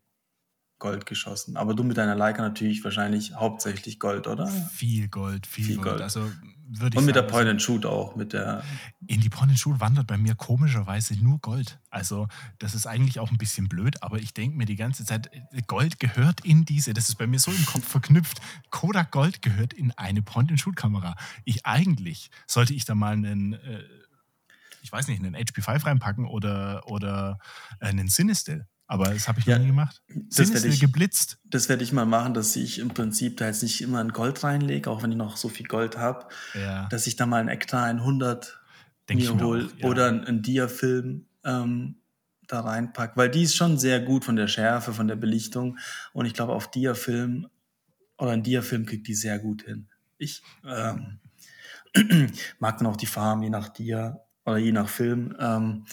[0.81, 1.55] Gold geschossen.
[1.55, 4.47] Aber du mit deiner Leica natürlich wahrscheinlich hauptsächlich Gold, oder?
[4.47, 5.87] Viel Gold, viel, viel Gold.
[5.87, 6.01] Gold.
[6.01, 6.29] Also
[6.73, 8.63] würde ich Und mit sagen, der Point and Shoot auch, mit der.
[9.07, 11.79] In die Point and Shoot wandert bei mir komischerweise nur Gold.
[11.89, 12.27] Also
[12.59, 15.29] das ist eigentlich auch ein bisschen blöd, aber ich denke mir die ganze Zeit,
[15.67, 16.93] Gold gehört in diese.
[16.93, 18.41] Das ist bei mir so im Kopf verknüpft.
[18.71, 21.15] Kodak Gold gehört in eine Point and Shoot Kamera.
[21.45, 23.83] Ich eigentlich sollte ich da mal einen äh,
[24.81, 27.37] ich weiß nicht, einen HP5 reinpacken oder, oder
[27.79, 28.65] einen Cinestill.
[28.91, 30.01] Aber das habe ich ja, noch nie gemacht.
[30.35, 31.37] Das werde ich geblitzt.
[31.45, 34.43] Das werde ich mal machen, dass ich im Prinzip da jetzt nicht immer ein Gold
[34.43, 36.89] reinlege, auch wenn ich noch so viel Gold habe, ja.
[36.89, 38.59] dass ich da mal ein Ektar 100
[39.07, 39.87] Denk mir hole ja.
[39.87, 42.01] oder ein Diafilm ähm,
[42.47, 45.77] da reinpacke, weil die ist schon sehr gut von der Schärfe, von der Belichtung
[46.11, 47.47] und ich glaube auf Diafilm
[48.17, 49.87] oder ein Diafilm kriegt die sehr gut hin.
[50.17, 51.21] Ich ähm,
[52.59, 55.33] mag dann auch die Farben je nach Dia oder je nach Film.
[55.39, 55.85] Ähm,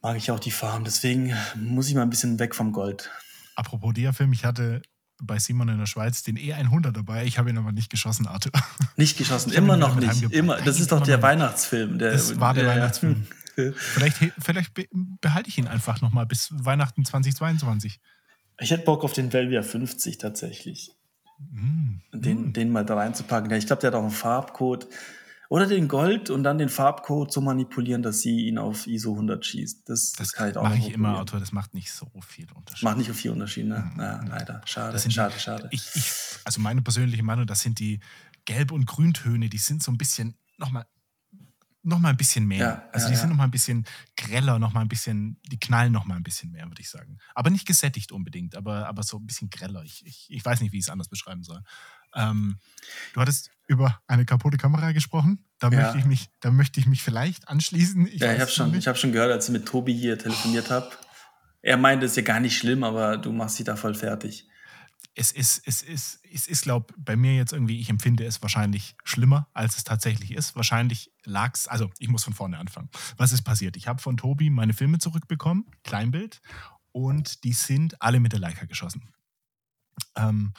[0.00, 0.84] mag ich auch die Farben.
[0.84, 3.10] Deswegen muss ich mal ein bisschen weg vom Gold.
[3.56, 4.82] Apropos Diafilm, ich hatte
[5.20, 7.24] bei Simon in der Schweiz den E100 dabei.
[7.24, 8.52] Ich habe ihn aber nicht geschossen, Arthur.
[8.96, 10.22] Nicht geschossen, immer noch nicht.
[10.32, 10.56] Immer.
[10.58, 11.98] Das ist doch der Weihnachtsfilm.
[11.98, 13.26] Der, das war der, der Weihnachtsfilm.
[13.74, 14.72] vielleicht, vielleicht
[15.20, 18.00] behalte ich ihn einfach noch mal bis Weihnachten 2022.
[18.60, 20.92] Ich hätte Bock auf den Velvia 50 tatsächlich.
[21.50, 21.98] Mm.
[22.12, 22.52] Den, mm.
[22.52, 23.52] den mal da reinzupacken.
[23.52, 24.88] ich glaube, der hat auch einen Farbcode.
[25.50, 29.44] Oder den Gold und dann den Farbcode so manipulieren, dass sie ihn auf ISO 100
[29.44, 29.88] schießt.
[29.88, 32.82] Das, das, kann ich auch Mache ich immer, Autor, das macht nicht so viel Unterschied.
[32.84, 33.90] Macht nicht so viel Unterschied, ne?
[33.94, 34.00] Mhm.
[34.00, 34.60] Ja, leider.
[34.66, 35.68] Schade, schade, die, schade.
[35.70, 36.12] Ich, ich,
[36.44, 38.00] also meine persönliche Meinung, das sind die
[38.44, 40.84] Gelb- und Grüntöne, die sind so ein bisschen nochmal
[41.82, 42.58] noch mal ein bisschen mehr.
[42.58, 45.58] Ja, also die ja, sind noch mal ein bisschen greller, noch mal ein bisschen, die
[45.58, 47.18] knallen noch mal ein bisschen mehr, würde ich sagen.
[47.34, 49.82] Aber nicht gesättigt unbedingt, aber, aber so ein bisschen greller.
[49.84, 51.62] Ich, ich, ich weiß nicht, wie ich es anders beschreiben soll.
[52.14, 52.58] Ähm,
[53.14, 55.44] du hattest über eine kaputte Kamera gesprochen.
[55.58, 55.82] Da, ja.
[55.82, 58.06] möchte, ich mich, da möchte ich mich vielleicht anschließen.
[58.06, 60.90] Ich ja, ich habe schon, hab schon gehört, als ich mit Tobi hier telefoniert habe.
[61.60, 64.48] Er meinte, es ist ja gar nicht schlimm, aber du machst dich da voll fertig
[65.18, 68.94] es ist, es ist, es ist, glaube bei mir jetzt irgendwie, ich empfinde es wahrscheinlich
[69.02, 70.54] schlimmer, als es tatsächlich ist.
[70.54, 72.88] Wahrscheinlich lag es, also ich muss von vorne anfangen.
[73.16, 73.76] Was ist passiert?
[73.76, 76.40] Ich habe von Tobi meine Filme zurückbekommen, Kleinbild,
[76.92, 79.12] und die sind alle mit der Leica geschossen.
[80.14, 80.52] Ähm,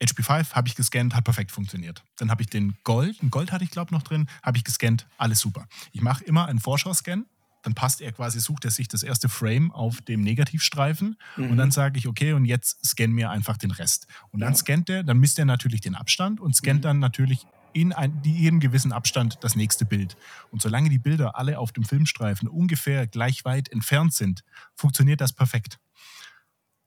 [0.00, 2.02] HP5 habe ich gescannt, hat perfekt funktioniert.
[2.16, 5.06] Dann habe ich den Gold, ein Gold hatte ich glaube noch drin, habe ich gescannt,
[5.18, 5.66] alles super.
[5.92, 7.24] Ich mache immer einen Vorschau-Scan,
[7.62, 11.50] dann passt er quasi, sucht er sich das erste Frame auf dem Negativstreifen mhm.
[11.50, 14.06] und dann sage ich, okay, und jetzt scan mir einfach den Rest.
[14.30, 14.56] Und dann ja.
[14.56, 16.84] scannt er, dann misst er natürlich den Abstand und scannt mhm.
[16.84, 20.16] dann natürlich in ein, jedem gewissen Abstand das nächste Bild.
[20.50, 24.42] Und solange die Bilder alle auf dem Filmstreifen ungefähr gleich weit entfernt sind,
[24.74, 25.78] funktioniert das perfekt.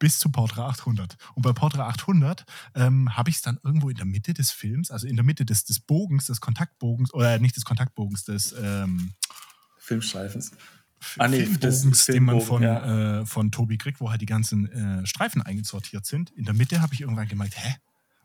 [0.04, 1.16] Bis zu Portra 800.
[1.34, 2.44] Und bei Portra 800
[2.76, 5.46] ähm, habe ich es dann irgendwo in der Mitte des Films, also in der Mitte
[5.46, 9.14] des, des Bogens, des Kontaktbogens, oder nicht des Kontaktbogens, des, ähm,
[9.78, 10.52] Filmstreifens.
[11.18, 13.22] Ah, nee, Filmbogens, den man von, ja.
[13.22, 16.32] äh, von Tobi kriegt, wo halt die ganzen äh, Streifen eingesortiert sind.
[16.32, 17.76] In der Mitte habe ich irgendwann gemerkt, hä?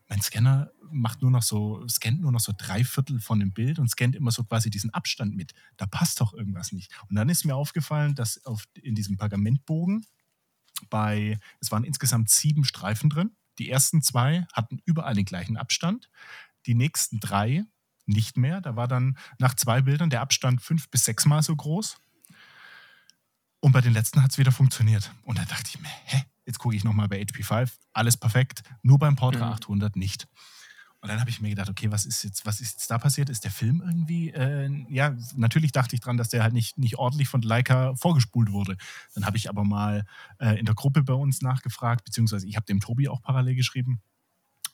[0.09, 3.79] Mein Scanner macht nur noch so, scannt nur noch so drei Viertel von dem Bild
[3.79, 5.55] und scannt immer so quasi diesen Abstand mit.
[5.77, 6.91] Da passt doch irgendwas nicht.
[7.09, 10.05] Und dann ist mir aufgefallen, dass auf, in diesem Pergamentbogen
[10.91, 13.31] bei, es waren insgesamt sieben Streifen drin.
[13.59, 16.11] Die ersten zwei hatten überall den gleichen Abstand.
[16.67, 17.65] Die nächsten drei
[18.07, 18.61] nicht mehr.
[18.61, 21.99] Da war dann nach zwei Bildern der Abstand fünf bis sechsmal so groß.
[23.61, 25.13] Und bei den letzten hat es wieder funktioniert.
[25.23, 28.99] Und da dachte ich mir, hä, jetzt gucke ich nochmal bei HP5, alles perfekt, nur
[28.99, 29.53] beim Portra mhm.
[29.53, 30.29] 800 nicht.
[31.01, 33.31] Und dann habe ich mir gedacht, okay, was ist jetzt, was ist jetzt da passiert?
[33.31, 36.99] Ist der Film irgendwie, äh, ja, natürlich dachte ich dran, dass der halt nicht, nicht
[36.99, 38.77] ordentlich von Leica vorgespult wurde.
[39.15, 40.05] Dann habe ich aber mal
[40.41, 44.01] äh, in der Gruppe bei uns nachgefragt, beziehungsweise ich habe dem Tobi auch parallel geschrieben.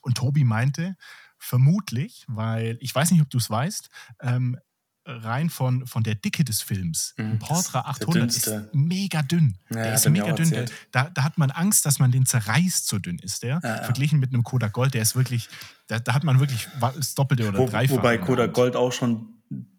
[0.01, 0.95] Und Tobi meinte,
[1.37, 3.89] vermutlich, weil ich weiß nicht, ob du es weißt,
[4.21, 4.57] ähm,
[5.05, 7.13] rein von, von der Dicke des Films.
[7.17, 9.57] Mhm, Portra 800 ist mega dünn.
[9.69, 10.49] Ja, der ist mega dünn.
[10.49, 13.59] Der, da, da hat man Angst, dass man den zerreißt, so dünn ist der.
[13.63, 13.83] Ja, ja.
[13.83, 15.47] Verglichen mit einem Kodak Gold, der ist wirklich,
[15.87, 17.97] da, da hat man wirklich das Doppelte oder Wo, Dreifache.
[17.97, 19.29] Wobei Kodak Gold auch schon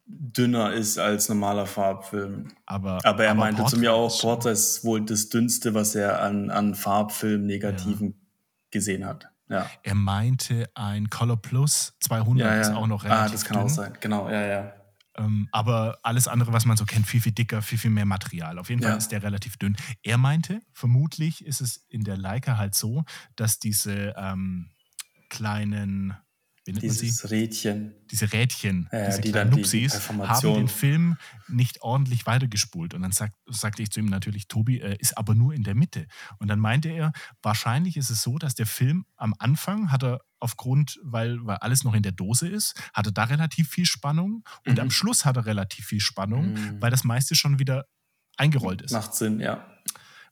[0.06, 2.52] dünner ist als normaler Farbfilm.
[2.64, 5.94] Aber, aber er aber meinte Portra zu mir auch, Portra ist wohl das dünnste, was
[5.94, 8.14] er an, an Farbfilm-Negativen
[8.70, 9.28] gesehen hat.
[9.48, 9.68] Ja.
[9.82, 12.60] Er meinte, ein Color Plus 200 ja, ja.
[12.60, 13.66] ist auch noch relativ Ah, das kann dünn.
[13.66, 13.92] auch sein.
[14.00, 14.72] Genau, ja, ja.
[15.18, 18.58] Ähm, aber alles andere, was man so kennt, viel, viel dicker, viel, viel mehr Material.
[18.58, 19.76] Auf jeden Fall ist der relativ dünn.
[20.02, 24.70] Er meinte, vermutlich ist es in der Leica halt so, dass diese ähm,
[25.28, 26.16] kleinen
[26.72, 27.94] dieses Rädchen.
[28.10, 31.16] Diese Rädchen, ja, diese die kleinen Nupsis, haben den Film
[31.48, 32.94] nicht ordentlich weitergespult.
[32.94, 35.74] Und dann sagt, sagte ich zu ihm natürlich, Tobi äh, ist aber nur in der
[35.74, 36.06] Mitte.
[36.38, 40.20] Und dann meinte er, wahrscheinlich ist es so, dass der Film am Anfang hat er
[40.40, 44.44] aufgrund, weil, weil alles noch in der Dose ist, hatte da relativ viel Spannung.
[44.66, 44.80] Und mhm.
[44.80, 46.80] am Schluss hat er relativ viel Spannung, mhm.
[46.80, 47.86] weil das meiste schon wieder
[48.36, 48.92] eingerollt ist.
[48.92, 49.66] Macht Sinn, ja.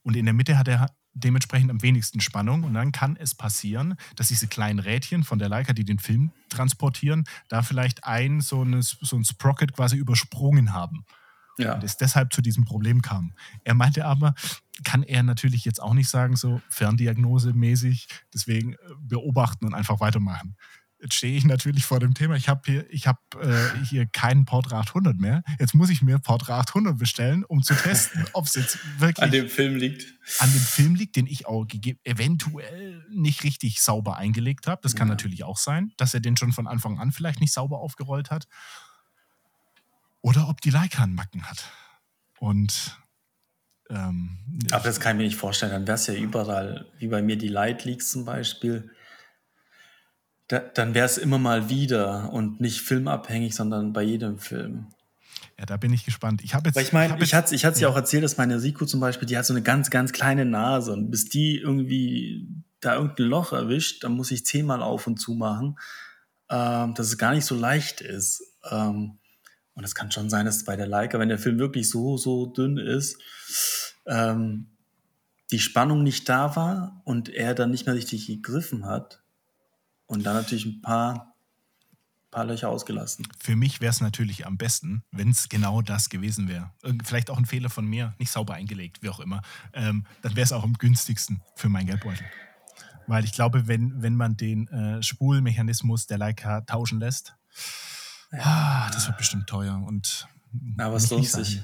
[0.03, 2.63] Und in der Mitte hat er dementsprechend am wenigsten Spannung.
[2.63, 6.31] Und dann kann es passieren, dass diese kleinen Rädchen von der Leica, die den Film
[6.49, 11.05] transportieren, da vielleicht ein so, eine, so ein Sprocket quasi übersprungen haben.
[11.57, 11.75] Ja.
[11.75, 13.33] Und es deshalb zu diesem Problem kam.
[13.63, 14.35] Er meinte aber,
[14.83, 20.01] kann er natürlich jetzt auch nicht sagen, so Ferndiagnose mäßig, deswegen äh, beobachten und einfach
[20.01, 20.57] weitermachen.
[21.01, 22.35] Jetzt stehe ich natürlich vor dem Thema.
[22.35, 25.43] Ich habe hier, ich hab, äh, hier keinen Portra 800 mehr.
[25.59, 29.31] Jetzt muss ich mir Portra 800 bestellen, um zu testen, ob es jetzt wirklich an
[29.31, 30.05] dem Film liegt.
[30.39, 31.65] An dem Film liegt, den ich auch
[32.03, 34.81] eventuell nicht richtig sauber eingelegt habe.
[34.83, 35.13] Das kann ja.
[35.13, 38.47] natürlich auch sein, dass er den schon von Anfang an vielleicht nicht sauber aufgerollt hat.
[40.21, 41.69] Oder ob die Leica einen Macken hat.
[42.39, 42.97] Und
[43.89, 44.39] ähm,
[44.71, 45.71] aber das kann ich mir nicht vorstellen.
[45.71, 48.91] Dann wäre es ja überall, wie bei mir die Light Leaks zum Beispiel
[50.47, 54.87] da, dann wäre es immer mal wieder und nicht filmabhängig, sondern bei jedem Film.
[55.57, 56.43] Ja, da bin ich gespannt.
[56.43, 56.75] Ich habe jetzt.
[56.75, 59.37] Weil ich meine, ich hatte es ja auch erzählt, dass meine Rico zum Beispiel, die
[59.37, 62.47] hat so eine ganz, ganz kleine Nase und bis die irgendwie
[62.81, 65.79] da irgendein Loch erwischt, dann muss ich zehnmal auf und zu machen,
[66.49, 68.43] ähm, dass es gar nicht so leicht ist.
[68.69, 69.17] Ähm,
[69.73, 72.45] und es kann schon sein, dass bei der Leica, wenn der Film wirklich so, so
[72.45, 73.17] dünn ist,
[74.05, 74.67] ähm,
[75.51, 79.24] die Spannung nicht da war und er dann nicht mehr richtig gegriffen hat
[80.07, 81.35] und dann natürlich ein paar,
[82.31, 83.27] paar Löcher ausgelassen.
[83.39, 86.71] Für mich wäre es natürlich am besten, wenn es genau das gewesen wäre.
[87.03, 89.41] Vielleicht auch ein Fehler von mir, nicht sauber eingelegt, wie auch immer.
[89.73, 92.25] Ähm, dann wäre es auch am günstigsten für mein Geldbeutel.
[93.07, 97.35] Weil ich glaube, wenn, wenn man den äh, Spulmechanismus der Leica tauschen lässt,
[98.31, 98.39] ja.
[98.41, 100.27] ah, das wird bestimmt teuer und.
[100.77, 101.61] Aber es lohnt sich.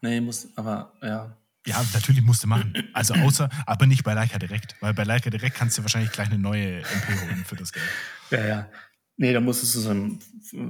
[0.00, 1.36] Nee, muss, aber ja.
[1.66, 2.74] Ja, natürlich musst du machen.
[2.92, 6.28] Also außer, aber nicht bei Leica direkt, weil bei Leica direkt kannst du wahrscheinlich gleich
[6.28, 7.86] eine neue MP holen für das Geld.
[8.30, 8.68] Ja, ja.
[9.16, 10.20] Nee, da musstest du zu einem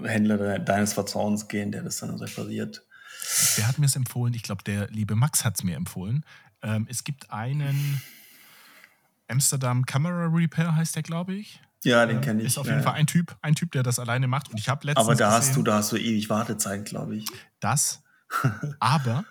[0.05, 2.87] Händler deines Vertrauens gehen, der das dann repariert.
[3.57, 4.35] Wer hat mir es empfohlen?
[4.35, 6.25] Ich glaube, der liebe Max hat es mir empfohlen.
[6.63, 8.03] Ähm, es gibt einen
[9.29, 11.61] Amsterdam Camera Repair, heißt der, glaube ich.
[11.85, 12.49] Ja, den kenne ich.
[12.49, 12.83] Ist auf jeden ja.
[12.83, 14.51] Fall ein Typ, ein Typ, der das alleine macht.
[14.51, 15.07] Und ich habe letztens.
[15.07, 17.27] Aber da gesehen, hast du, da hast du ewig Wartezeit, glaube ich.
[17.61, 18.03] Das.
[18.81, 19.25] aber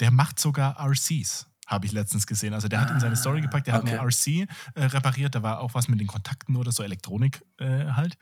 [0.00, 2.54] der macht sogar RCs habe ich letztens gesehen.
[2.54, 3.92] Also der hat in seine Story gepackt, der okay.
[3.92, 7.44] hat eine RC äh, repariert, da war auch was mit den Kontakten oder so, Elektronik
[7.58, 8.16] äh, halt.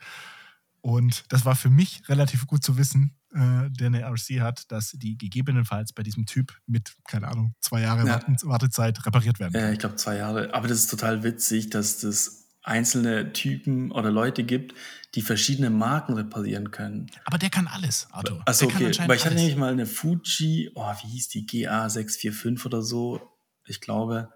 [0.81, 4.91] Und das war für mich relativ gut zu wissen, äh, der eine RC hat, dass
[4.91, 8.21] die gegebenenfalls bei diesem Typ mit, keine Ahnung, zwei Jahre ja.
[8.43, 9.53] Wartezeit repariert werden.
[9.53, 10.53] Ja, ich glaube zwei Jahre.
[10.53, 14.73] Aber das ist total witzig, dass das einzelne Typen oder Leute gibt,
[15.15, 17.07] die verschiedene Marken reparieren können.
[17.25, 18.41] Aber der kann alles, Arthur.
[18.45, 18.91] Achso, okay.
[19.07, 23.21] Weil ich hatte nämlich mal eine Fuji, oh, wie hieß die, GA645 oder so,
[23.65, 24.33] ich glaube.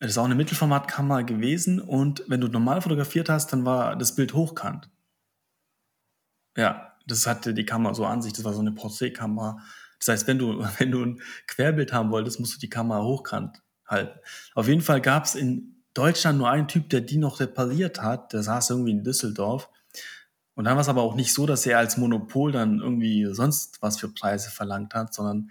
[0.00, 4.16] Das ist auch eine Mittelformatkamera gewesen und wenn du normal fotografiert hast, dann war das
[4.16, 4.90] Bild hochkant.
[6.56, 9.58] Ja, das hatte die Kamera so an sich, das war so eine Porträtkamera.
[10.00, 13.62] Das heißt, wenn du, wenn du ein Querbild haben wolltest, musst du die Kamera hochkant
[13.86, 14.18] halten.
[14.54, 18.32] Auf jeden Fall gab es in Deutschland nur einen Typ, der die noch repariert hat.
[18.32, 19.68] Der saß irgendwie in Düsseldorf.
[20.54, 23.80] Und dann war es aber auch nicht so, dass er als Monopol dann irgendwie sonst
[23.80, 25.50] was für Preise verlangt hat, sondern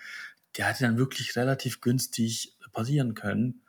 [0.57, 3.61] der hat dann wirklich relativ günstig reparieren können.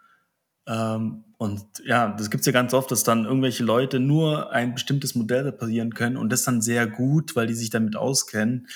[0.66, 4.74] Ähm, und ja, das gibt es ja ganz oft, dass dann irgendwelche Leute nur ein
[4.74, 8.68] bestimmtes Modell reparieren können und das dann sehr gut, weil die sich damit auskennen.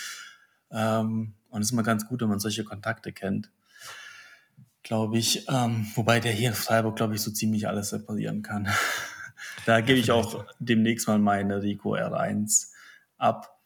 [0.71, 3.51] Ähm, und es ist immer ganz gut, wenn man solche Kontakte kennt
[4.87, 5.47] glaube ich.
[5.49, 8.69] Ähm, wobei der hier in Freiburg, glaube ich, so ziemlich alles reparieren kann.
[9.67, 12.69] da gebe ich auch demnächst mal meine Rico R1
[13.19, 13.59] ab,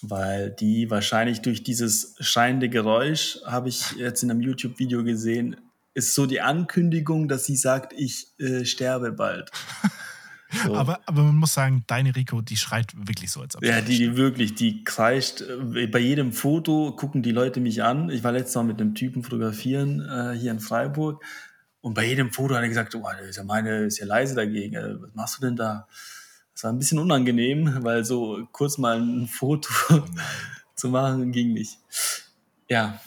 [0.00, 5.56] weil die wahrscheinlich durch dieses scheinende Geräusch, habe ich jetzt in einem YouTube-Video gesehen,
[5.92, 9.50] ist so die Ankündigung, dass sie sagt, ich äh, sterbe bald.
[10.52, 10.74] So.
[10.74, 13.96] Aber, aber man muss sagen, deine Rico, die schreit wirklich so als ob Ja, die,
[13.96, 15.40] die wirklich, die kreischt.
[15.40, 18.10] Äh, bei jedem Foto gucken die Leute mich an.
[18.10, 21.24] Ich war letztes Mal mit einem Typen fotografieren äh, hier in Freiburg.
[21.80, 24.76] Und bei jedem Foto hat er gesagt, oh, ist ja meine, ist ja leise dagegen.
[24.76, 25.88] Äh, was machst du denn da?
[26.54, 30.02] Das war ein bisschen unangenehm, weil so kurz mal ein Foto oh
[30.74, 31.78] zu machen ging nicht.
[32.68, 33.00] Ja.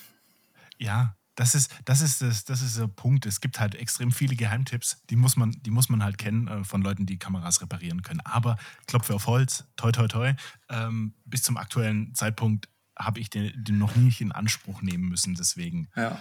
[0.77, 3.25] Ja, das ist, das ist, das, das ist der Punkt.
[3.25, 6.63] Es gibt halt extrem viele Geheimtipps, die muss man, die muss man halt kennen äh,
[6.63, 8.21] von Leuten, die Kameras reparieren können.
[8.21, 10.33] Aber Klopfe auf Holz, toi, toi, toi.
[10.69, 15.35] Ähm, bis zum aktuellen Zeitpunkt habe ich den, den, noch nicht in Anspruch nehmen müssen.
[15.35, 16.17] Deswegen, ja.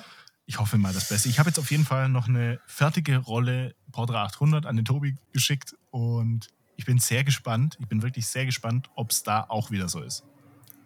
[0.46, 1.29] ich hoffe mal das Beste.
[1.29, 5.16] Ich habe jetzt auf jeden Fall noch eine fertige Rolle Portra 800 an den Tobi
[5.33, 7.79] geschickt und ich bin sehr gespannt.
[7.81, 10.24] Ich bin wirklich sehr gespannt, ob es da auch wieder so ist.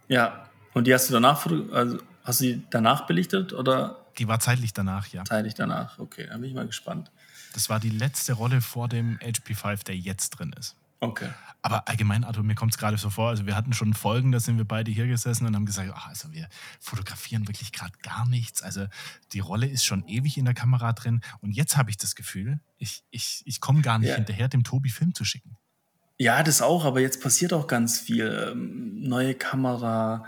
[0.08, 4.04] Ja, und die hast du danach, also hast du die danach belichtet oder?
[4.18, 5.24] Die war zeitlich danach, ja.
[5.24, 7.10] Zeitlich danach, okay, da bin ich mal gespannt.
[7.54, 10.76] Das war die letzte Rolle vor dem HP5, der jetzt drin ist.
[11.00, 11.28] Okay.
[11.62, 14.40] Aber allgemein, Arthur, mir kommt es gerade so vor, also wir hatten schon Folgen, da
[14.40, 16.48] sind wir beide hier gesessen und haben gesagt, ach, also wir
[16.80, 18.62] fotografieren wirklich gerade gar nichts.
[18.62, 18.86] Also
[19.32, 22.60] die Rolle ist schon ewig in der Kamera drin und jetzt habe ich das Gefühl,
[22.78, 24.16] ich, ich, ich komme gar nicht ja.
[24.16, 25.56] hinterher, dem Tobi Film zu schicken.
[26.16, 28.50] Ja, das auch, aber jetzt passiert auch ganz viel.
[28.52, 30.24] Ähm, neue Kamera,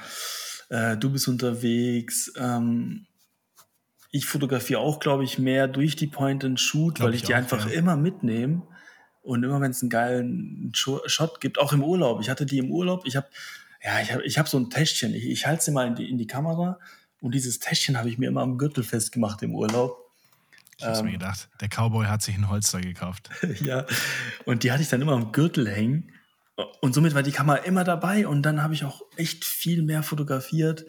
[0.68, 3.06] äh, du bist unterwegs, ähm,
[4.10, 7.68] ich fotografiere auch, glaube ich, mehr durch die Point-and-Shoot, weil ich, ich die auch, einfach
[7.68, 7.72] ja.
[7.72, 8.62] immer mitnehme.
[9.22, 12.22] Und immer, wenn es einen geilen Shot gibt, auch im Urlaub.
[12.22, 13.02] Ich hatte die im Urlaub.
[13.04, 13.28] Ich habe
[13.82, 15.14] ja, ich habe ich hab so ein Täschchen.
[15.14, 16.78] Ich, ich halte sie mal in die, in die Kamera.
[17.20, 20.10] Und dieses Täschchen habe ich mir immer am Gürtel festgemacht im Urlaub.
[20.78, 23.30] Ich habe ähm, mir gedacht, der Cowboy hat sich ein Holster gekauft.
[23.60, 23.86] ja,
[24.46, 26.12] und die hatte ich dann immer am Gürtel hängen.
[26.80, 30.02] Und somit war die Kamera immer dabei und dann habe ich auch echt viel mehr
[30.02, 30.84] fotografiert.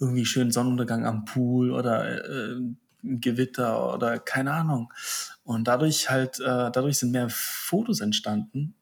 [0.00, 2.60] Irgendwie schön Sonnenuntergang am Pool oder äh,
[3.02, 4.92] Gewitter oder keine Ahnung.
[5.44, 8.74] Und dadurch halt, äh, dadurch sind mehr Fotos entstanden.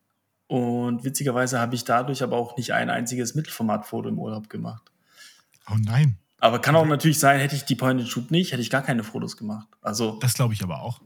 [0.47, 4.93] Und witzigerweise habe ich dadurch aber auch nicht ein einziges Mittelformatfoto im Urlaub gemacht.
[5.71, 6.19] Oh nein.
[6.39, 9.37] Aber kann auch natürlich sein, hätte ich die Point-and-Shoot nicht, hätte ich gar keine Fotos
[9.37, 9.69] gemacht.
[9.81, 11.01] Also, das glaube ich aber auch.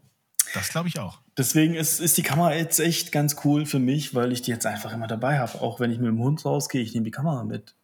[0.54, 1.20] Das glaube ich auch.
[1.36, 4.64] Deswegen ist, ist die Kamera jetzt echt ganz cool für mich, weil ich die jetzt
[4.64, 5.60] einfach immer dabei habe.
[5.60, 7.74] Auch wenn ich mit dem Hund rausgehe, ich nehme die Kamera mit.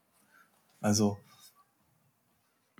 [0.81, 1.17] Also.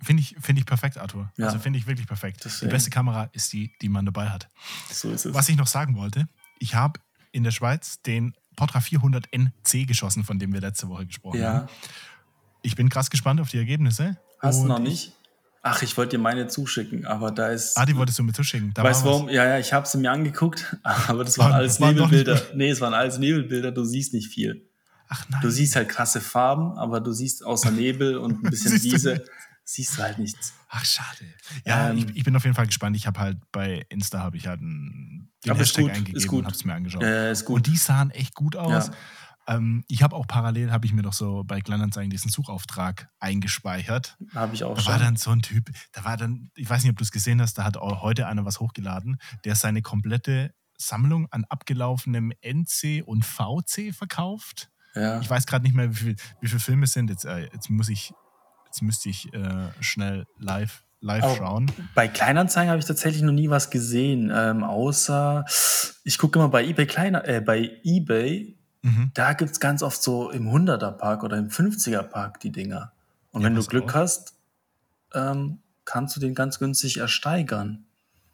[0.04, 1.32] Finde ich, find ich perfekt, Arthur.
[1.36, 1.46] Ja.
[1.46, 2.42] Also finde ich wirklich perfekt.
[2.44, 2.70] Deswegen.
[2.70, 4.48] Die beste Kamera ist die, die man dabei hat.
[4.90, 5.34] So ist es.
[5.34, 7.00] Was ich noch sagen wollte, ich habe
[7.32, 11.52] in der Schweiz den Portra 400 NC geschossen, von dem wir letzte Woche gesprochen ja.
[11.54, 11.68] haben.
[12.62, 14.16] Ich bin krass gespannt auf die Ergebnisse.
[14.40, 15.12] Hast du noch nicht?
[15.66, 17.78] Ach, ich wollte dir meine zuschicken, aber da ist.
[17.78, 18.72] Ah, die wolltest du mir zuschicken.
[18.74, 19.28] Da weißt du warum?
[19.30, 22.40] Ja, ja, ich habe sie mir angeguckt, aber das waren war, alles war Nebelbilder.
[22.54, 24.68] Nee, es waren alles Nebelbilder, du siehst nicht viel.
[25.08, 25.40] Ach nein.
[25.40, 29.24] Du siehst halt krasse Farben, aber du siehst außer Nebel und ein bisschen Wiese,
[29.64, 30.52] siehst du halt nichts.
[30.68, 31.26] Ach, schade.
[31.64, 32.96] Ja, ähm, ich, ich, bin auf jeden Fall gespannt.
[32.96, 36.54] Ich habe halt bei Insta habe ich halt einen, den Hashtag gut, eingegeben und habe
[36.54, 37.02] es mir angeschaut.
[37.02, 37.56] Ja, ist gut.
[37.56, 38.88] Und die sahen echt gut aus.
[38.88, 38.94] Ja.
[39.46, 44.16] Ähm, ich habe auch parallel, habe ich mir doch so bei Kleinanzeigen diesen Suchauftrag eingespeichert.
[44.34, 44.92] Habe ich auch da schon.
[44.92, 47.40] war dann so ein Typ, da war dann, ich weiß nicht, ob du es gesehen
[47.40, 53.02] hast, da hat auch heute einer was hochgeladen, der seine komplette Sammlung an abgelaufenem NC
[53.04, 54.70] und VC verkauft.
[54.94, 55.20] Ja.
[55.20, 57.10] Ich weiß gerade nicht mehr, wie viele wie viel Filme es sind.
[57.10, 58.12] Jetzt, äh, jetzt muss ich,
[58.74, 61.70] jetzt müsste ich äh, schnell live live schauen.
[61.94, 65.44] Bei Kleinanzeigen habe ich tatsächlich noch nie was gesehen, ähm, außer
[66.02, 69.12] ich gucke immer bei eBay Kleiner, äh, bei eBay Mhm.
[69.14, 72.92] Da gibt es ganz oft so im 100er-Park oder im 50er-Park die Dinger.
[73.30, 73.94] Und ja, wenn du Glück auch.
[73.94, 74.34] hast,
[75.14, 77.86] ähm, kannst du den ganz günstig ersteigern.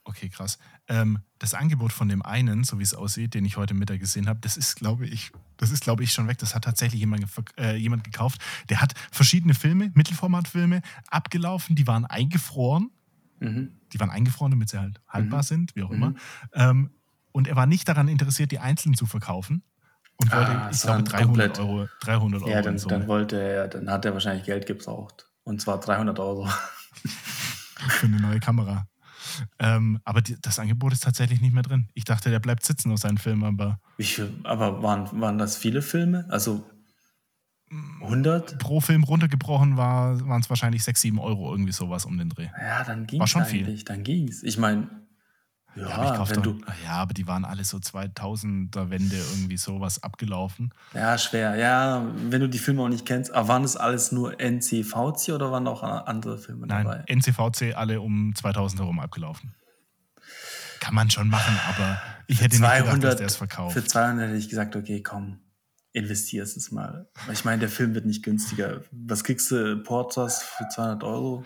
[0.03, 0.59] Okay, krass.
[0.91, 4.29] Ähm, das Angebot von dem einen, so wie es aussieht, den ich heute Mittag gesehen
[4.29, 6.39] habe, das ist, glaube ich, das ist, glaube ich, schon weg.
[6.39, 7.25] Das hat tatsächlich jemand,
[7.57, 8.41] äh, jemand gekauft.
[8.69, 12.91] Der hat verschiedene Filme, Mittelformatfilme, abgelaufen, die waren eingefroren.
[13.39, 13.71] Mhm.
[13.93, 15.47] Die waren eingefroren, damit sie halt haltbar mhm.
[15.47, 16.11] sind, wie auch immer.
[16.11, 16.17] Mhm.
[16.53, 16.91] Ähm,
[17.33, 19.63] und er war nicht daran interessiert, die einzeln zu verkaufen,
[20.21, 22.51] und wollte, ah, ich glaube, 300 Euro, 300 Euro.
[22.51, 25.31] Ja, dann, dann wollte er, dann hat er wahrscheinlich Geld gebraucht.
[25.45, 26.47] Und zwar 300 Euro.
[27.89, 28.87] Für eine neue Kamera.
[29.59, 31.89] Ähm, aber die, das Angebot ist tatsächlich nicht mehr drin.
[31.95, 33.81] Ich dachte, der bleibt sitzen auf seinen Filmen, aber.
[33.99, 36.27] Viel, aber waren, waren das viele Filme?
[36.29, 36.65] Also
[38.03, 38.59] 100?
[38.59, 42.49] Pro Film runtergebrochen war, waren es wahrscheinlich 6, 7 Euro, irgendwie sowas um den Dreh.
[42.61, 43.65] Ja, dann ging es eigentlich.
[43.65, 43.85] Viel.
[43.85, 44.43] Dann ging es.
[44.43, 44.89] Ich meine,
[45.77, 46.61] ja, ja, doch, du.
[46.85, 50.75] Ja, aber die waren alle so 2000er Wende irgendwie sowas abgelaufen.
[50.95, 51.55] Ja, schwer.
[51.57, 53.33] Ja, wenn du die Filme auch nicht kennst.
[53.33, 57.05] Aber waren das alles nur NCVC oder waren auch andere Filme Nein, dabei?
[57.07, 59.55] NCVC alle um 2000 herum abgelaufen.
[60.81, 63.75] Kann man schon machen, aber ich hätte 200, nicht gedacht, dass der es verkauft.
[63.75, 65.41] Für 200 hätte ich gesagt, okay, komm,
[65.93, 67.09] investierst es mal.
[67.33, 68.83] Ich meine, der Film wird nicht günstiger.
[68.91, 71.45] Was kriegst du Porters für 200 Euro?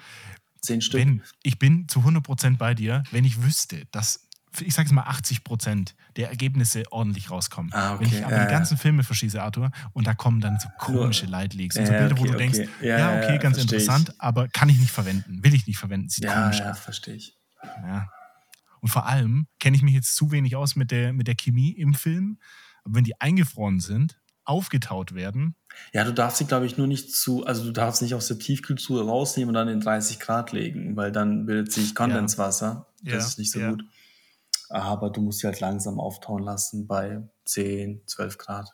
[0.65, 1.01] Zehn Stück.
[1.01, 4.29] Wenn, ich bin zu 100% bei dir, wenn ich wüsste, dass,
[4.61, 7.73] ich sage es mal, 80% der Ergebnisse ordentlich rauskommen.
[7.73, 8.05] Ah, okay.
[8.05, 8.81] Wenn ich aber ja, die ganzen ja.
[8.81, 12.25] Filme verschieße, Arthur, und da kommen dann so komische Leitleaks und so Bilder, okay, wo
[12.25, 12.39] du okay.
[12.39, 14.21] denkst, ja, okay, ganz interessant, ich.
[14.21, 17.37] aber kann ich nicht verwenden, will ich nicht verwenden, sieht ja, komisch ja, verstehe ich.
[17.63, 18.09] Ja.
[18.85, 21.71] Und vor allem kenne ich mich jetzt zu wenig aus mit der, mit der Chemie
[21.71, 22.39] im Film.
[22.85, 25.57] Aber wenn die eingefroren sind, aufgetaut werden.
[25.93, 28.39] Ja, du darfst sie, glaube ich, nur nicht zu, also du darfst nicht aus der
[28.39, 32.87] Tiefkühltruhe rausnehmen und dann in 30 Grad legen, weil dann bildet sich Kondenswasser.
[33.03, 33.15] Ja.
[33.15, 33.29] Das ja.
[33.29, 33.71] ist nicht so ja.
[33.71, 33.85] gut.
[34.71, 38.71] Aber du musst sie halt langsam auftauen lassen bei 10, 12 Grad.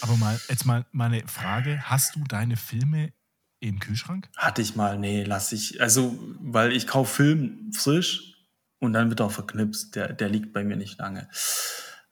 [0.00, 3.12] Aber mal, jetzt mal meine Frage: Hast du deine Filme
[3.60, 4.28] im Kühlschrank?
[4.36, 5.80] Hatte ich mal, nee, lass ich.
[5.80, 8.34] Also, weil ich kaufe Film frisch
[8.78, 9.96] und dann wird auch verknipst.
[9.96, 11.28] Der, der liegt bei mir nicht lange.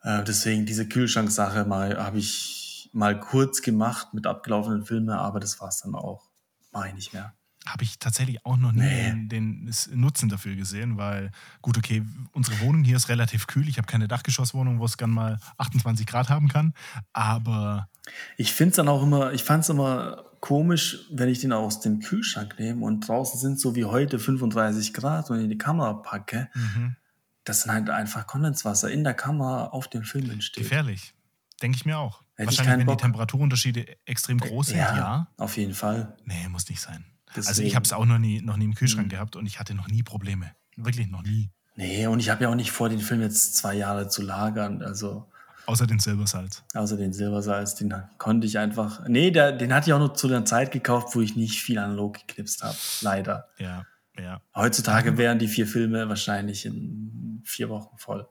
[0.01, 5.59] Äh, deswegen diese Kühlschranksache mal habe ich mal kurz gemacht mit abgelaufenen Filmen, aber das
[5.59, 6.29] war es dann auch.
[6.71, 7.33] Mache ich nicht mehr.
[7.65, 9.09] Habe ich tatsächlich auch noch nie nee.
[9.27, 13.67] den, den, Nutzen dafür gesehen, weil, gut, okay, unsere Wohnung hier ist relativ kühl.
[13.67, 16.73] Ich habe keine Dachgeschosswohnung, wo es gern mal 28 Grad haben kann,
[17.11, 17.89] aber.
[18.37, 21.81] Ich finde es dann auch immer, ich fand es immer komisch, wenn ich den aus
[21.81, 25.93] dem Kühlschrank nehme und draußen sind so wie heute 35 Grad und in die Kamera
[25.93, 26.49] packe.
[26.53, 26.95] Mhm.
[27.43, 30.63] Das sind halt einfach Kondenswasser in der Kamera auf dem Film entsteht.
[30.63, 31.13] Gefährlich.
[31.61, 32.23] Denke ich mir auch.
[32.35, 32.97] Hätte Wahrscheinlich, wenn Bock.
[32.99, 35.27] die Temperaturunterschiede extrem groß sind, ja, ja.
[35.37, 36.15] Auf jeden Fall.
[36.25, 37.05] Nee, muss nicht sein.
[37.29, 37.47] Deswegen.
[37.47, 39.11] Also ich habe es auch noch nie, noch nie im Kühlschrank mhm.
[39.11, 40.51] gehabt und ich hatte noch nie Probleme.
[40.75, 41.49] Wirklich noch nie.
[41.75, 44.81] Nee, und ich habe ja auch nicht vor, den Film jetzt zwei Jahre zu lagern.
[44.81, 45.29] Also.
[45.65, 46.63] Außer den Silbersalz.
[46.73, 49.07] Außer den Silbersalz, den konnte ich einfach.
[49.07, 51.77] Nee, der, den hatte ich auch nur zu der Zeit gekauft, wo ich nicht viel
[51.77, 52.77] analog geknipst habe.
[53.01, 53.49] Leider.
[53.59, 53.85] Ja,
[54.17, 54.41] ja.
[54.55, 58.27] Heutzutage wären die vier Filme wahrscheinlich in vier Wochen voll.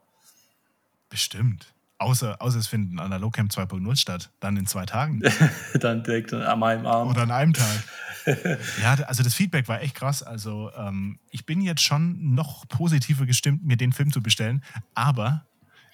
[1.08, 1.72] Bestimmt.
[1.98, 5.22] Außer, außer es findet ein Analogcamp 2.0 statt, dann in zwei Tagen.
[5.80, 7.12] dann direkt an einem Abend.
[7.12, 7.84] Oder an einem Tag.
[8.82, 10.22] ja, also das Feedback war echt krass.
[10.22, 14.62] Also ähm, ich bin jetzt schon noch positiver gestimmt, mir den Film zu bestellen,
[14.94, 15.46] aber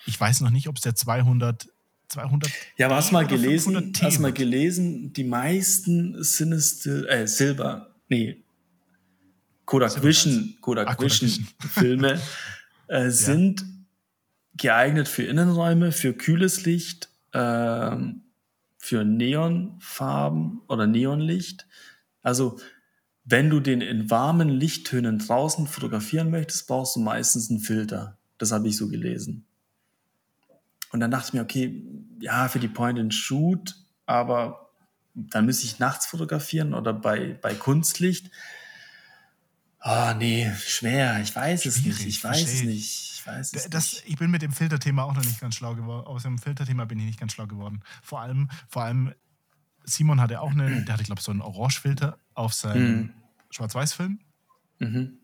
[0.06, 1.68] ich weiß noch nicht, ob es der 200
[2.08, 8.42] 200 ja, aber hast mal gelesen, hast mal gelesen, die meisten Sinister, äh, Silber, nee,
[9.64, 12.20] Kodak Vision, Kodak, Ach, Vision, Vision Filme
[12.88, 13.66] äh, sind ja
[14.56, 17.96] geeignet für Innenräume, für kühles Licht, äh,
[18.78, 21.66] für Neonfarben oder Neonlicht.
[22.22, 22.58] Also
[23.24, 28.18] wenn du den in warmen Lichttönen draußen fotografieren möchtest, brauchst du meistens einen Filter.
[28.38, 29.46] Das habe ich so gelesen.
[30.90, 31.82] Und dann dachte ich mir, okay,
[32.20, 33.76] ja, für die Point-and-Shoot,
[34.06, 34.70] aber
[35.14, 38.30] dann müsste ich nachts fotografieren oder bei, bei Kunstlicht.
[39.84, 41.20] Oh, nee, schwer.
[41.22, 42.06] Ich weiß es nicht.
[42.06, 43.11] Ich weiß es nicht.
[43.22, 44.08] Ich weiß es das, nicht.
[44.08, 46.06] Ich bin mit dem Filterthema auch noch nicht ganz schlau geworden.
[46.06, 47.80] Aus dem Filterthema bin ich nicht ganz schlau geworden.
[48.02, 49.14] Vor allem, vor allem
[49.84, 53.10] Simon hatte auch eine, der hatte, glaube ich, so einen Orangefilter auf seinem mhm.
[53.50, 54.18] Schwarz-Weiß-Film.
[54.80, 55.18] Mhm.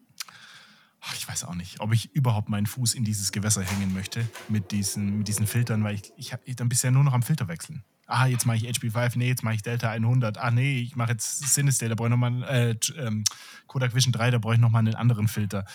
[1.14, 4.72] Ich weiß auch nicht, ob ich überhaupt meinen Fuß in dieses Gewässer hängen möchte mit
[4.72, 7.84] diesen, mit diesen Filtern, weil ich, ich, ich dann bisher nur noch am Filter wechseln
[8.08, 11.12] ah, jetzt mache ich HP5, nee, jetzt mache ich Delta 100, ah, nee, ich mache
[11.12, 13.22] jetzt Cinestill, da brauche ich nochmal, äh, ähm,
[13.66, 15.66] Kodak Vision 3, da brauche ich nochmal einen anderen Filter.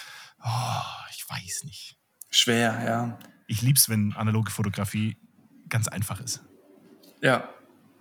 [0.44, 1.96] Oh, ich weiß nicht.
[2.34, 3.20] Schwer, ja.
[3.46, 5.18] Ich liebe es, wenn analoge Fotografie
[5.70, 6.42] ganz einfach ist.
[7.22, 7.48] Ja,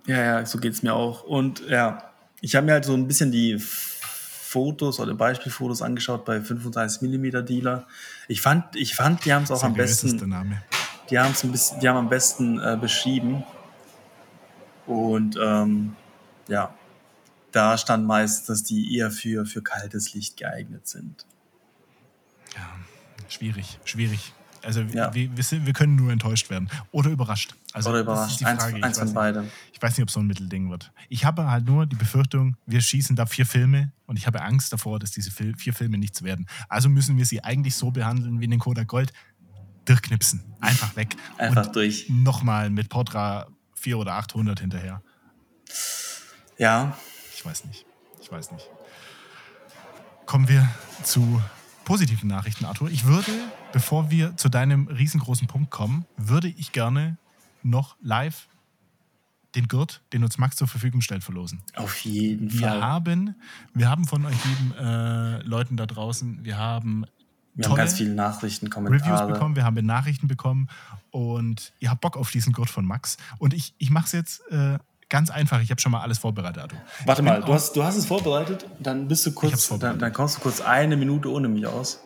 [0.07, 1.23] ja, ja, so geht es mir auch.
[1.23, 2.11] Und ja,
[2.41, 7.45] ich habe mir halt so ein bisschen die Fotos oder Beispielfotos angeschaut bei 35 mm
[7.45, 7.87] Dealer.
[8.27, 10.27] Ich fand, ich fand, die haben es auch am besten.
[10.27, 10.63] Name.
[11.11, 13.43] Die haben es ein bisschen, die haben am besten äh, beschrieben.
[14.87, 15.95] Und ähm,
[16.47, 16.73] ja,
[17.51, 21.27] da stand meist, dass die eher für, für kaltes Licht geeignet sind.
[22.55, 22.67] Ja,
[23.29, 24.33] schwierig, schwierig.
[24.63, 25.13] Also ja.
[25.13, 26.69] wir, wir, wir, können nur enttäuscht werden.
[26.91, 27.53] Oder überrascht.
[27.73, 28.39] Also Oder überrascht.
[28.39, 28.75] Die Frage.
[28.75, 29.51] Eins, eins von beiden.
[29.73, 30.91] Ich weiß nicht, ob es so ein Mittelding wird.
[31.09, 34.71] Ich habe halt nur die Befürchtung, wir schießen da vier Filme und ich habe Angst
[34.71, 36.47] davor, dass diese vier Filme nichts werden.
[36.69, 39.11] Also müssen wir sie eigentlich so behandeln wie in den Kodak Gold.
[39.85, 40.41] Durchknipsen.
[40.61, 41.17] Einfach weg.
[41.37, 42.07] Einfach und durch.
[42.07, 45.01] Nochmal mit Portra 400 oder 800 hinterher.
[46.57, 46.97] Ja.
[47.35, 47.85] Ich weiß nicht.
[48.21, 48.65] Ich weiß nicht.
[50.25, 50.69] Kommen wir
[51.03, 51.41] zu
[51.85, 52.89] positiven Nachrichten, Arthur.
[52.89, 53.31] Ich würde,
[53.71, 57.17] bevor wir zu deinem riesengroßen Punkt kommen, würde ich gerne
[57.61, 58.47] noch live
[59.55, 61.61] den Gurt, den uns Max zur Verfügung stellt, verlosen.
[61.75, 62.81] Auf jeden wir Fall.
[62.81, 63.35] Haben,
[63.73, 67.05] wir haben von euch lieben äh, Leuten da draußen, wir haben
[67.55, 69.13] wir haben ganz viele Nachrichten, Kommentare.
[69.13, 70.69] Reviews bekommen, wir haben Nachrichten bekommen
[71.11, 73.17] und ihr habt Bock auf diesen Gurt von Max.
[73.37, 74.79] Und ich, ich mache es jetzt äh,
[75.09, 75.61] ganz einfach.
[75.61, 76.75] Ich habe schon mal alles vorbereitet, Ado.
[77.05, 80.37] Warte mal, du hast, du hast es vorbereitet, dann bist du kurz, dann, dann kommst
[80.37, 81.99] du kurz eine Minute ohne mich aus.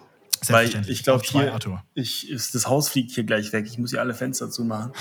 [0.49, 1.57] Weil ich glaube, hier,
[1.95, 3.65] ich, ist, das Haus fliegt hier gleich weg.
[3.65, 4.91] Ich muss hier alle Fenster zumachen.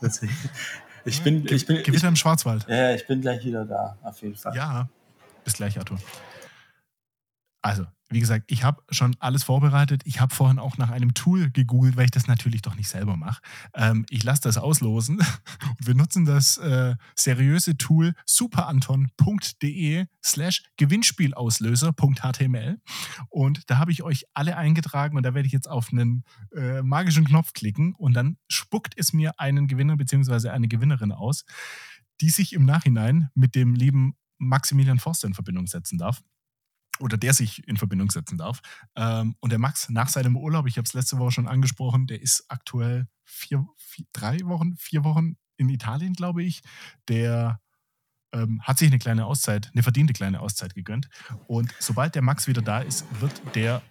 [1.04, 2.66] ich bin, ich bin, Gewitter im Schwarzwald.
[2.68, 4.54] Ja, ich bin gleich wieder da, auf jeden Fall.
[4.54, 4.88] Ja,
[5.44, 5.98] bis gleich, Arthur.
[7.62, 10.02] Also, wie gesagt, ich habe schon alles vorbereitet.
[10.04, 13.16] Ich habe vorhin auch nach einem Tool gegoogelt, weil ich das natürlich doch nicht selber
[13.16, 13.40] mache.
[13.72, 15.22] Ähm, ich lasse das auslosen.
[15.78, 22.80] Wir nutzen das äh, seriöse Tool superanton.de slash Gewinnspielauslöser.html.
[23.28, 26.82] Und da habe ich euch alle eingetragen und da werde ich jetzt auf einen äh,
[26.82, 30.48] magischen Knopf klicken und dann spuckt es mir einen Gewinner bzw.
[30.48, 31.44] eine Gewinnerin aus,
[32.20, 36.22] die sich im Nachhinein mit dem lieben Maximilian Forster in Verbindung setzen darf
[37.00, 38.60] oder der sich in Verbindung setzen darf.
[38.96, 42.20] Ähm, und der Max nach seinem Urlaub, ich habe es letzte Woche schon angesprochen, der
[42.20, 46.62] ist aktuell vier, vier, drei Wochen, vier Wochen in Italien, glaube ich.
[47.08, 47.60] Der
[48.32, 51.08] ähm, hat sich eine kleine Auszeit, eine verdiente kleine Auszeit gegönnt.
[51.46, 53.82] Und sobald der Max wieder da ist, wird der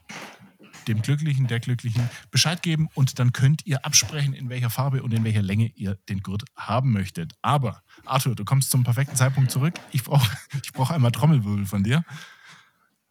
[0.88, 5.14] dem Glücklichen, der Glücklichen Bescheid geben und dann könnt ihr absprechen, in welcher Farbe und
[5.14, 7.34] in welcher Länge ihr den Gurt haben möchtet.
[7.42, 9.76] Aber, Arthur, du kommst zum perfekten Zeitpunkt zurück.
[9.92, 10.30] Ich brauche
[10.64, 12.04] ich brauch einmal Trommelwirbel von dir.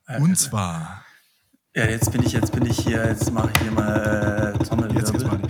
[0.09, 1.05] Äh, Und zwar.
[1.77, 5.41] Ja, jetzt bin ich, jetzt bin ich hier, jetzt mache ich hier mal äh, Trommelwirbel.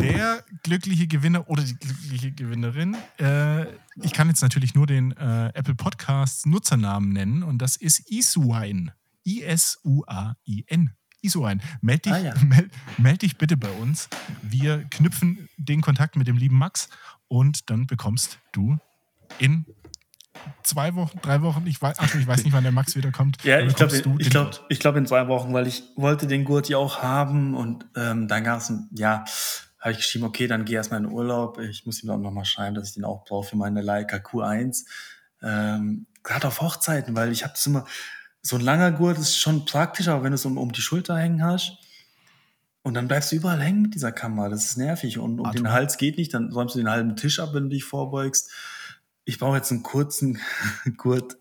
[0.00, 3.66] Der glückliche Gewinner oder die glückliche Gewinnerin, äh,
[4.02, 8.92] ich kann jetzt natürlich nur den äh, Apple Podcasts Nutzernamen nennen und das ist Isuain.
[9.26, 10.94] I-S-U-A-I-N.
[11.20, 11.60] Isuain.
[11.82, 12.34] Meld dich, ah, ja.
[12.44, 14.08] meld, meld dich bitte bei uns.
[14.42, 16.88] Wir knüpfen den Kontakt mit dem lieben Max
[17.28, 18.78] und dann bekommst du
[19.38, 19.66] in
[20.62, 23.42] zwei Wochen, drei Wochen, ich weiß, ach, ich weiß nicht, wann der Max wiederkommt.
[23.44, 26.68] Ja, ich glaube ich glaub, ich glaub in zwei Wochen, weil ich wollte den Gurt
[26.68, 29.24] ja auch haben und ähm, dann gab es, ja,
[29.80, 31.58] habe ich geschrieben, okay, dann geh erstmal in den Urlaub.
[31.58, 34.84] Ich muss ihm auch nochmal schreiben, dass ich den auch brauche für meine Leica Q1.
[35.42, 37.84] Ähm, Gerade auf Hochzeiten, weil ich habe das immer,
[38.42, 41.16] so ein langer Gurt ist schon praktisch, aber wenn du es um, um die Schulter
[41.16, 41.78] hängen hast,
[42.82, 44.48] und dann bleibst du überall hängen mit dieser Kamera.
[44.48, 45.18] Das ist nervig.
[45.18, 47.68] Und um den Hals geht nicht, dann räumst du den halben Tisch ab, wenn du
[47.70, 48.50] dich vorbeugst
[49.28, 50.40] ich brauche jetzt einen kurzen
[50.96, 51.36] Gurt.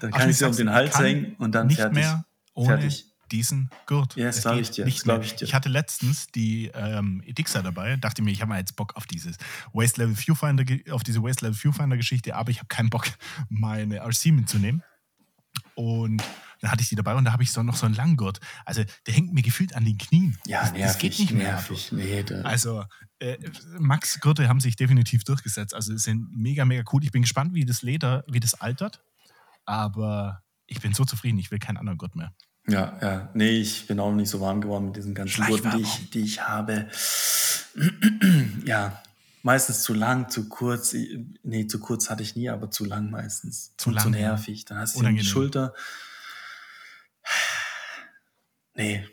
[0.00, 1.94] Dann kann Ach, ich sie um den Hals hängen und dann nicht fertig.
[1.94, 3.06] Mehr ohne fertig.
[3.30, 4.16] diesen Gurt.
[4.16, 4.84] Ja, das glaube ich dir.
[4.84, 5.44] Nicht ich, dir.
[5.44, 9.06] ich hatte letztens die ähm, Edixa dabei, dachte mir, ich habe mal jetzt Bock auf
[9.06, 9.36] dieses
[9.72, 13.06] Waste Level Viewfinder, auf diese Waste Level Viewfinder Geschichte, aber ich habe keinen Bock,
[13.48, 14.82] meine RC mitzunehmen.
[15.76, 16.24] Und
[16.62, 18.38] dann hatte ich die dabei und da habe ich so noch so einen Langgurt.
[18.64, 20.38] Also der hängt mir gefühlt an den Knien.
[20.46, 21.52] Ja, nervig, das geht nicht mehr.
[21.52, 22.84] Nervig, nee, also
[23.18, 23.36] äh,
[23.78, 25.74] Max Gürtel haben sich definitiv durchgesetzt.
[25.74, 27.02] Also sind mega, mega cool.
[27.02, 29.02] Ich bin gespannt, wie das Leder, wie das altert.
[29.64, 32.32] Aber ich bin so zufrieden, ich will keinen anderen Gurt mehr.
[32.68, 33.30] Ja, ja.
[33.34, 36.20] Nee, ich bin auch nicht so warm geworden mit diesen ganzen Gurten, die ich, die
[36.20, 36.88] ich habe.
[38.64, 39.02] ja,
[39.42, 40.94] meistens zu lang, zu kurz.
[41.42, 43.74] Nee, zu kurz hatte ich nie, aber zu lang meistens.
[43.78, 44.04] Zu lang.
[44.04, 44.64] Zu nervig.
[44.64, 45.74] Dann hast du die Schulter.
[48.74, 49.04] Nee.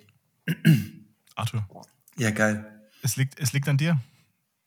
[1.35, 1.65] Arthur.
[2.17, 2.89] Ja, geil.
[3.01, 3.99] Es liegt, es liegt an dir.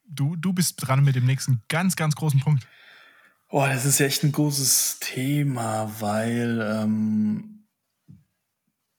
[0.04, 2.66] Du, du bist dran mit dem nächsten ganz, ganz großen Punkt.
[3.48, 7.66] Oh, das ist ja echt ein großes Thema, weil ähm,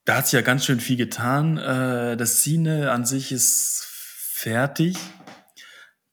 [0.06, 1.58] da hat sich ja ganz schön viel getan.
[1.58, 4.98] Äh, das Cine an sich ist fertig.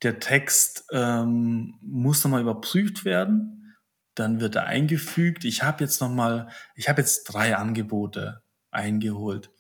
[0.02, 3.76] Der Text ähm, muss nochmal überprüft werden.
[4.14, 5.44] Dann wird er eingefügt.
[5.44, 9.50] Ich habe jetzt nochmal, ich habe jetzt drei Angebote eingeholt.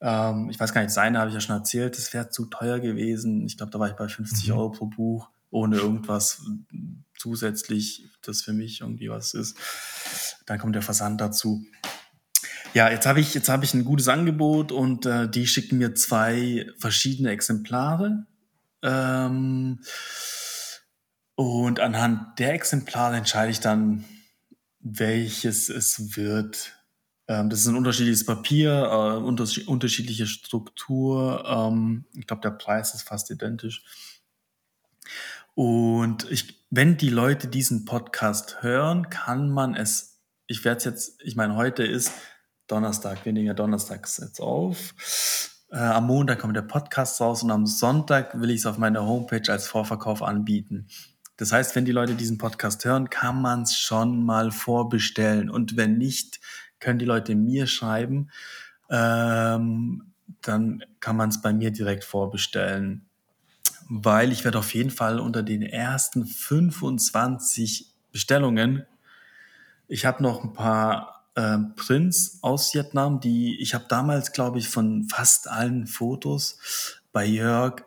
[0.00, 2.80] Ähm, ich weiß gar nicht, seine habe ich ja schon erzählt, das wäre zu teuer
[2.80, 3.44] gewesen.
[3.46, 4.54] Ich glaube, da war ich bei 50 mhm.
[4.54, 6.42] Euro pro Buch, ohne irgendwas
[7.16, 9.56] zusätzlich, das für mich irgendwie was ist.
[10.46, 11.64] Dann kommt der Versand dazu.
[12.74, 15.94] Ja, jetzt habe ich, jetzt habe ich ein gutes Angebot und äh, die schicken mir
[15.94, 18.26] zwei verschiedene Exemplare.
[18.82, 19.80] Ähm,
[21.34, 24.04] und anhand der Exemplare entscheide ich dann,
[24.80, 26.77] welches es wird.
[27.28, 31.44] Ähm, das ist ein unterschiedliches Papier, äh, unterschied unterschiedliche Struktur.
[31.46, 33.84] Ähm, ich glaube, der Preis ist fast identisch.
[35.54, 41.22] Und ich, wenn die Leute diesen Podcast hören, kann man es, ich werde es jetzt,
[41.22, 42.12] ich meine, heute ist
[42.66, 44.94] Donnerstag, wir nehmen ja jetzt auf.
[45.70, 49.04] Äh, am Montag kommt der Podcast raus und am Sonntag will ich es auf meiner
[49.04, 50.86] Homepage als Vorverkauf anbieten.
[51.36, 55.50] Das heißt, wenn die Leute diesen Podcast hören, kann man es schon mal vorbestellen.
[55.50, 56.40] Und wenn nicht,
[56.80, 58.30] können die Leute mir schreiben.
[58.90, 60.12] Ähm,
[60.42, 63.06] dann kann man es bei mir direkt vorbestellen.
[63.88, 68.86] Weil ich werde auf jeden Fall unter den ersten 25 Bestellungen,
[69.90, 74.68] ich habe noch ein paar äh, Prints aus Vietnam, die ich habe damals, glaube ich,
[74.68, 77.84] von fast allen Fotos bei Jörg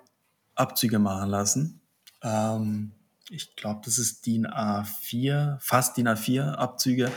[0.56, 1.82] Abzüge machen lassen.
[2.24, 2.94] Ähm,
[3.32, 7.10] ich glaube, das ist DIN A4, fast DIN A4 Abzüge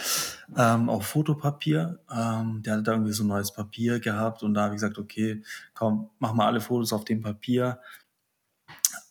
[0.56, 1.98] ähm, auf Fotopapier.
[2.10, 4.98] Ähm, der hat da irgendwie so ein neues Papier gehabt und da habe ich gesagt,
[4.98, 5.42] okay,
[5.74, 7.80] komm, mach mal alle Fotos auf dem Papier.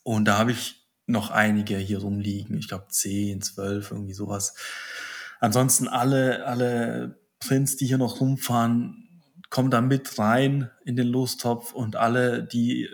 [0.04, 2.58] Und da habe ich noch einige hier rumliegen.
[2.58, 4.56] Ich glaube 10, 12, irgendwie sowas.
[5.42, 9.10] Ansonsten alle, alle Prints, die hier noch rumfahren,
[9.50, 12.90] kommen da mit rein in den Lostopf und alle, die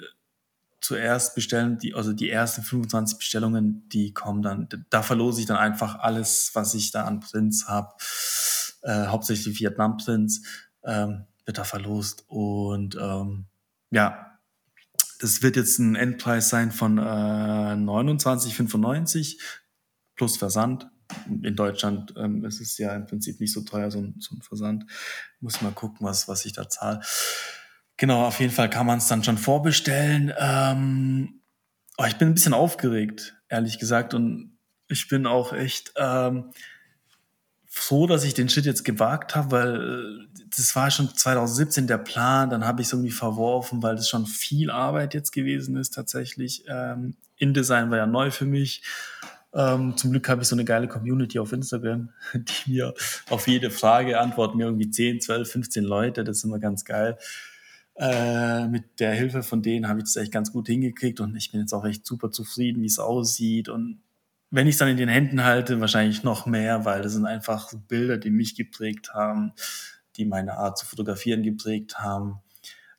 [0.82, 5.58] zuerst bestellen, die, also die ersten 25 Bestellungen, die kommen dann, da verlose ich dann
[5.58, 7.94] einfach alles, was ich da an Prints habe,
[8.82, 10.42] äh, hauptsächlich Vietnam-Prints,
[10.84, 12.26] ähm, wird da verlost.
[12.28, 13.46] Und ähm,
[13.92, 14.38] ja,
[15.20, 19.40] das wird jetzt ein Endpreis sein von äh, 29,95
[20.16, 20.90] plus Versand
[21.28, 24.42] in Deutschland ähm, ist es ja im Prinzip nicht so teuer, so ein, so ein
[24.42, 24.86] Versand.
[25.40, 27.02] Muss mal gucken, was, was ich da zahle.
[28.00, 30.32] Genau, auf jeden Fall kann man es dann schon vorbestellen.
[30.40, 31.42] Ähm,
[31.98, 34.14] oh, ich bin ein bisschen aufgeregt, ehrlich gesagt.
[34.14, 36.52] Und ich bin auch echt ähm,
[37.66, 41.98] froh, dass ich den Shit jetzt gewagt habe, weil äh, das war schon 2017 der
[41.98, 42.50] Plan.
[42.50, 46.64] Dann habe ich es irgendwie verworfen, weil das schon viel Arbeit jetzt gewesen ist tatsächlich.
[46.70, 48.82] Ähm, InDesign war ja neu für mich.
[49.54, 52.94] Ähm, zum Glück habe ich so eine geile Community auf Instagram, die mir
[53.30, 56.24] auf jede Frage antworten mir irgendwie 10, 12, 15 Leute.
[56.24, 57.18] Das ist immer ganz geil.
[58.00, 61.52] Äh, mit der Hilfe von denen habe ich das echt ganz gut hingekriegt und ich
[61.52, 63.68] bin jetzt auch echt super zufrieden, wie es aussieht.
[63.68, 64.00] Und
[64.52, 67.74] wenn ich es dann in den Händen halte, wahrscheinlich noch mehr, weil das sind einfach
[67.90, 69.52] Bilder, die mich geprägt haben,
[70.16, 72.40] die meine Art zu fotografieren geprägt haben.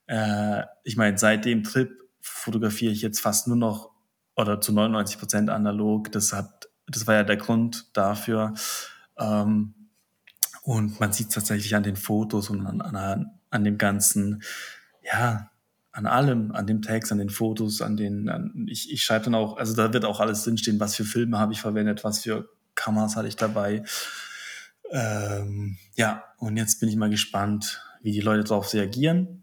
[0.07, 1.91] Äh, ich meine, seit dem Trip
[2.21, 3.91] fotografiere ich jetzt fast nur noch
[4.37, 6.13] oder zu 99 Prozent analog.
[6.13, 8.53] Das hat, das war ja der Grund dafür.
[9.19, 9.75] Ähm,
[10.63, 14.43] und man sieht es tatsächlich an den Fotos und an, an, an dem ganzen,
[15.13, 15.51] ja,
[15.93, 19.35] an allem, an dem Text, an den Fotos, an den, an, ich, ich schreibe dann
[19.35, 22.49] auch, also da wird auch alles drinstehen, was für Filme habe ich verwendet, was für
[22.75, 23.83] Kameras hatte ich dabei.
[24.91, 29.41] Ähm, ja, und jetzt bin ich mal gespannt, wie die Leute darauf reagieren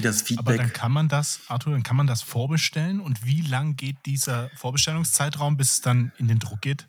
[0.00, 0.46] wie das Feedback.
[0.46, 3.96] Aber dann kann man das, Arthur, dann kann man das vorbestellen und wie lang geht
[4.06, 6.86] dieser Vorbestellungszeitraum, bis es dann in den Druck geht?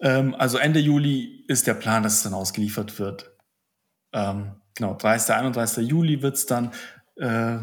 [0.00, 3.30] Ähm, also Ende Juli ist der Plan, dass es dann ausgeliefert wird.
[4.12, 5.34] Ähm, genau, 30.
[5.34, 5.88] 31.
[5.88, 6.72] Juli wird es dann,
[7.16, 7.58] äh,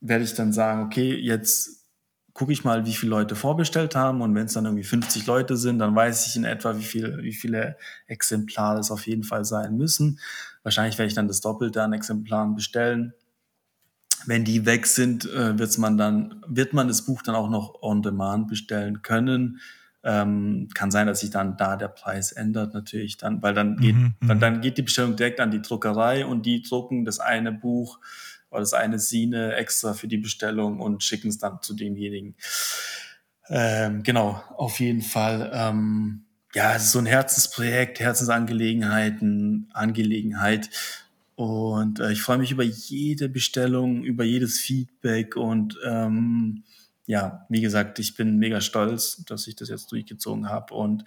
[0.00, 1.86] werde ich dann sagen, okay, jetzt
[2.32, 5.56] gucke ich mal, wie viele Leute vorbestellt haben und wenn es dann irgendwie 50 Leute
[5.56, 9.44] sind, dann weiß ich in etwa, wie, viel, wie viele Exemplare es auf jeden Fall
[9.44, 10.20] sein müssen.
[10.62, 13.14] Wahrscheinlich werde ich dann das Doppelte an Exemplaren bestellen
[14.26, 17.82] wenn die weg sind, äh, wird's man dann, wird man das Buch dann auch noch
[17.82, 19.60] on demand bestellen können.
[20.04, 23.96] Ähm, kann sein, dass sich dann da der Preis ändert, natürlich dann, weil dann geht,
[23.96, 24.40] mhm, dann, mhm.
[24.40, 27.98] dann geht die Bestellung direkt an die Druckerei und die drucken das eine Buch
[28.50, 32.36] oder das eine Sine extra für die Bestellung und schicken es dann zu demjenigen.
[33.48, 35.50] Ähm, genau, auf jeden Fall.
[35.52, 36.24] Ähm,
[36.54, 40.70] ja, es ist so ein Herzensprojekt, Herzensangelegenheiten, Angelegenheit
[41.34, 46.64] Und äh, ich freue mich über jede Bestellung, über jedes Feedback und ähm,
[47.08, 50.74] ja, wie gesagt, ich bin mega stolz, dass ich das jetzt durchgezogen habe.
[50.74, 51.04] Und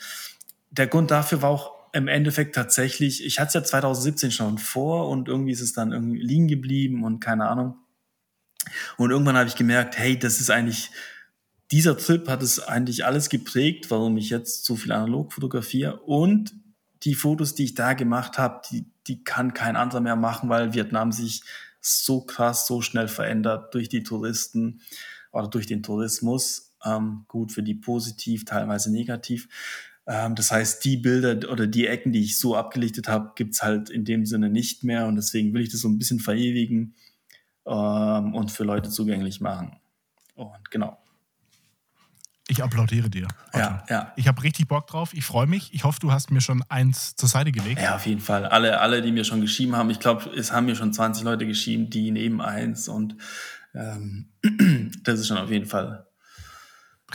[0.72, 5.10] der Grund dafür war auch im Endeffekt tatsächlich, ich hatte es ja 2017 schon vor
[5.10, 7.76] und irgendwie ist es dann irgendwie liegen geblieben und keine Ahnung.
[8.98, 10.90] Und irgendwann habe ich gemerkt, hey, das ist eigentlich,
[11.70, 16.00] dieser Trip hat es eigentlich alles geprägt, warum ich jetzt so viel analog fotografiere.
[16.02, 16.52] Und
[17.04, 20.74] die Fotos, die ich da gemacht habe, die, die kann kein anderer mehr machen, weil
[20.74, 21.44] Vietnam sich
[21.80, 24.82] so krass, so schnell verändert durch die Touristen
[25.32, 26.74] oder durch den Tourismus.
[26.84, 29.48] Ähm, gut für die positiv, teilweise negativ.
[30.08, 33.90] Ähm, das heißt, die Bilder oder die Ecken, die ich so abgelichtet habe, gibt's halt
[33.90, 35.08] in dem Sinne nicht mehr.
[35.08, 36.96] Und deswegen will ich das so ein bisschen verewigen
[37.66, 39.78] ähm, und für Leute zugänglich machen.
[40.36, 40.98] Und genau.
[42.48, 43.28] Ich applaudiere dir.
[43.54, 43.60] Otto.
[43.60, 44.14] Ja, ja.
[44.18, 45.14] Ich habe richtig Bock drauf.
[45.14, 45.74] Ich freue mich.
[45.74, 47.80] Ich hoffe, du hast mir schon eins zur Seite gelegt.
[47.82, 48.46] Ja, auf jeden Fall.
[48.46, 49.90] Alle, alle, die mir schon geschrieben haben.
[49.90, 52.90] Ich glaube, es haben mir schon 20 Leute geschrieben, die nehmen eins.
[52.90, 53.16] Und
[53.74, 54.32] ähm,
[55.04, 56.08] das ist schon auf jeden Fall.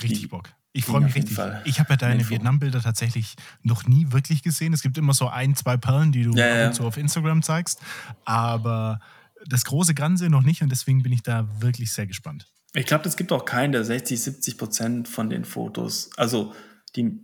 [0.02, 0.50] Richtig Bock.
[0.72, 1.34] Ich freue mich richtig.
[1.34, 1.62] Fall.
[1.64, 4.74] Ich habe ja deine Vietnam-Bilder tatsächlich noch nie wirklich gesehen.
[4.74, 6.72] Es gibt immer so ein, zwei Perlen, die du ja, ja.
[6.72, 7.80] so auf Instagram zeigst.
[8.26, 9.00] Aber
[9.46, 12.46] das große Ganze noch nicht und deswegen bin ich da wirklich sehr gespannt.
[12.74, 16.52] Ich glaube, es gibt auch keinen, der 60, 70 Prozent von den Fotos, also
[16.94, 17.22] die,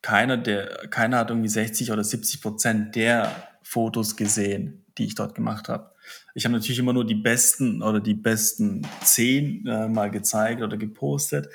[0.00, 3.30] keiner, der, keiner hat irgendwie 60 oder 70 Prozent der
[3.62, 5.92] Fotos gesehen, die ich dort gemacht habe.
[6.34, 10.76] Ich habe natürlich immer nur die besten oder die besten zehn äh, mal gezeigt oder
[10.76, 11.48] gepostet.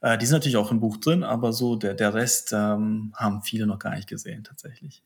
[0.00, 3.42] Äh, die sind natürlich auch im Buch drin, aber so der, der Rest ähm, haben
[3.42, 5.02] viele noch gar nicht gesehen, tatsächlich.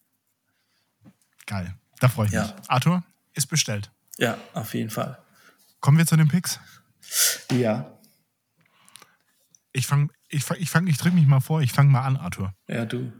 [1.47, 1.75] Geil.
[2.01, 2.43] Da freue ich ja.
[2.43, 2.55] mich.
[2.69, 3.03] Arthur,
[3.35, 3.91] ist bestellt.
[4.19, 5.19] Ja, auf jeden Fall.
[5.81, 6.61] Kommen wir zu den Picks?
[7.51, 7.99] Ja.
[9.73, 12.17] Ich fange, ich, fang, ich, fang, ich drücke mich mal vor, ich fange mal an,
[12.17, 12.55] Arthur.
[12.69, 13.13] Ja, du.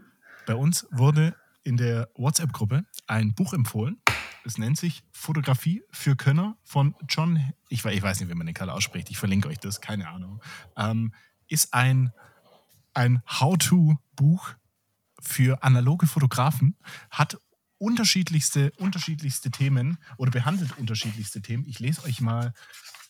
[0.45, 4.01] Bei uns wurde in der WhatsApp-Gruppe ein Buch empfohlen.
[4.45, 8.55] Es nennt sich Fotografie für Könner von John, ich, ich weiß nicht, wie man den
[8.55, 10.41] Kerl ausspricht, ich verlinke euch das, keine Ahnung.
[10.75, 11.13] Ähm,
[11.47, 12.11] ist ein,
[12.93, 14.55] ein How-To-Buch
[15.19, 16.75] für analoge Fotografen,
[17.09, 17.37] hat
[17.77, 21.65] unterschiedlichste, unterschiedlichste Themen oder behandelt unterschiedlichste Themen.
[21.67, 22.53] Ich lese euch mal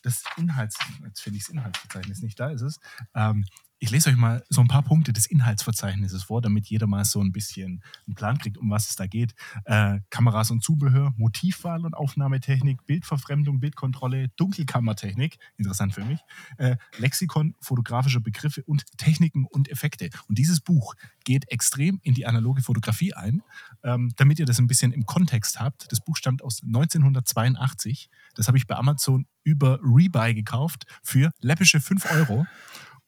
[0.02, 2.80] das Inhalts, jetzt finde ich das Inhaltsverzeichnis nicht, da ist es.
[3.14, 3.44] Ähm,
[3.82, 7.20] ich lese euch mal so ein paar Punkte des Inhaltsverzeichnisses vor, damit jeder mal so
[7.20, 9.34] ein bisschen einen Plan kriegt, um was es da geht.
[9.64, 16.20] Äh, Kameras und Zubehör, Motivwahl und Aufnahmetechnik, Bildverfremdung, Bildkontrolle, Dunkelkammertechnik, interessant für mich,
[16.58, 20.10] äh, Lexikon fotografischer Begriffe und Techniken und Effekte.
[20.28, 23.42] Und dieses Buch geht extrem in die analoge Fotografie ein,
[23.82, 25.90] ähm, damit ihr das ein bisschen im Kontext habt.
[25.90, 28.10] Das Buch stammt aus 1982.
[28.36, 32.46] Das habe ich bei Amazon über Rebuy gekauft für läppische 5 Euro.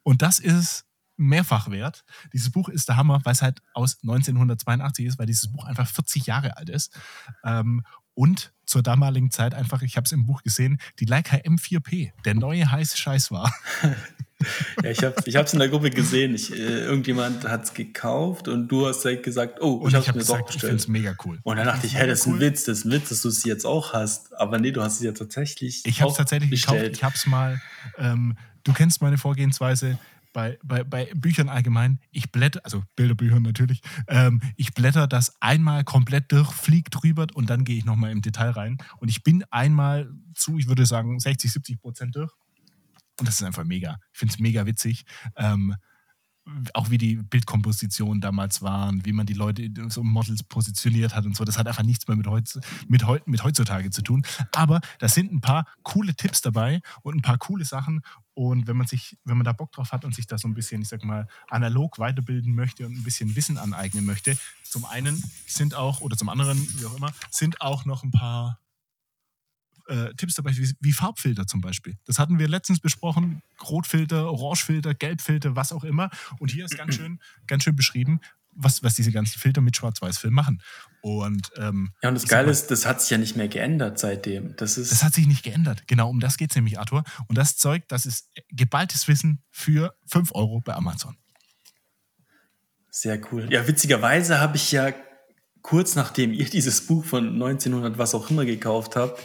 [0.05, 0.85] Und das ist
[1.17, 2.05] mehrfach wert.
[2.33, 5.89] Dieses Buch ist der Hammer, weil es halt aus 1982 ist, weil dieses Buch einfach
[5.89, 6.97] 40 Jahre alt ist.
[7.45, 7.85] Ähm,
[8.15, 12.35] und zur damaligen Zeit einfach, ich habe es im Buch gesehen, die Leica M4P, der
[12.35, 13.53] neue heiße Scheiß war.
[14.83, 16.35] ja, ich habe es in der Gruppe gesehen.
[16.35, 20.19] Ich, äh, irgendjemand hat es gekauft und du hast direkt gesagt, oh, und ich habe
[20.19, 20.55] es mir doch bestellt.
[20.55, 21.41] Ich finde es mega cool.
[21.43, 23.29] Und dann dachte ich, hey, das ist ein Witz, das ist ein Witz, dass du
[23.29, 24.33] es jetzt auch hast.
[24.35, 26.83] Aber nee, du hast es ja tatsächlich Ich habe es tatsächlich bestellt.
[26.83, 26.97] gekauft.
[26.97, 27.61] Ich habe es mal,
[27.99, 29.99] ähm, du kennst meine Vorgehensweise,
[30.35, 35.85] bei, bei, bei Büchern allgemein, ich blätter, also Bilderbüchern natürlich, ähm, ich blätter das einmal
[35.85, 38.79] komplett durch, flieg drüber und dann gehe ich nochmal im Detail rein.
[38.99, 42.33] Und ich bin einmal zu, ich würde sagen, 60, 70 Prozent durch.
[43.21, 43.99] Und das ist einfach mega.
[44.12, 45.05] Ich finde es mega witzig.
[45.37, 45.77] Ähm,
[46.75, 51.35] auch wie die Bildkompositionen damals waren, wie man die Leute so Models positioniert hat und
[51.37, 51.45] so.
[51.45, 54.27] Das hat einfach nichts mehr mit, heutz, mit, mit heutzutage zu tun.
[54.55, 58.03] Aber da sind ein paar coole Tipps dabei und ein paar coole Sachen.
[58.35, 60.55] Und wenn man sich, wenn man da Bock drauf hat und sich da so ein
[60.55, 65.22] bisschen, ich sag mal, analog weiterbilden möchte und ein bisschen Wissen aneignen möchte, zum einen
[65.47, 68.59] sind auch, oder zum anderen, wie auch immer, sind auch noch ein paar
[69.87, 71.97] äh, Tipps dabei, wie, wie, Farbfilter zum Beispiel.
[72.07, 73.43] Das hatten wir letztens besprochen.
[73.62, 76.11] Rotfilter, Orangefilter, Gelbfilter, was auch immer.
[76.39, 78.20] Und hier ist ganz schön, ganz schön beschrieben,
[78.57, 80.63] was, was diese ganzen Filter mit Schwarz-Weiß-Film machen.
[81.01, 84.57] Und, ähm, ja, und das Geile ist, das hat sich ja nicht mehr geändert seitdem.
[84.57, 85.87] Das, ist das hat sich nicht geändert.
[85.87, 87.05] Genau, um das geht es nämlich, Arthur.
[87.29, 91.17] Und das Zeug, das ist geballtes Wissen für 5 Euro bei Amazon.
[92.91, 93.49] Sehr cool.
[93.51, 94.93] Ja, witzigerweise habe ich ja
[95.63, 99.21] kurz nachdem ihr dieses Buch von 1900 was auch immer gekauft habt,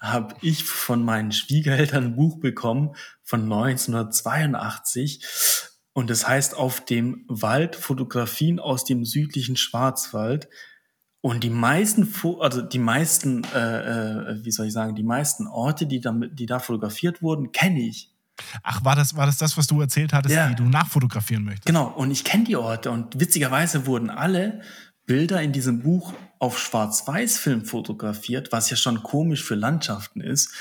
[0.00, 5.24] habe ich von meinen Schwiegereltern ein Buch bekommen von 1982.
[5.98, 10.48] Und das heißt auf dem Wald Fotografien aus dem südlichen Schwarzwald.
[11.20, 15.86] Und die meisten, also die meisten, äh, äh, wie soll ich sagen, die meisten Orte,
[15.86, 18.12] die da, die da fotografiert wurden, kenne ich.
[18.62, 20.48] Ach, war das, war das das, was du erzählt hattest, ja.
[20.50, 21.66] die du nachfotografieren möchtest?
[21.66, 24.60] Genau, und ich kenne die Orte und witzigerweise wurden alle
[25.04, 30.54] Bilder in diesem Buch auf Schwarz-Weiß-Film fotografiert, was ja schon komisch für Landschaften ist.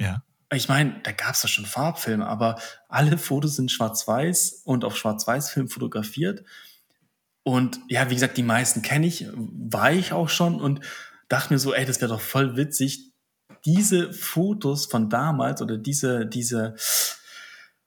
[0.00, 0.24] Ja.
[0.54, 4.96] Ich meine, da gab es ja schon Farbfilme, aber alle Fotos sind schwarz-weiß und auf
[4.96, 6.44] Schwarz-Weiß-Film fotografiert.
[7.42, 10.80] Und ja, wie gesagt, die meisten kenne ich, war ich auch schon und
[11.28, 13.12] dachte mir so, ey, das wäre doch voll witzig,
[13.64, 16.74] diese Fotos von damals oder diese, diese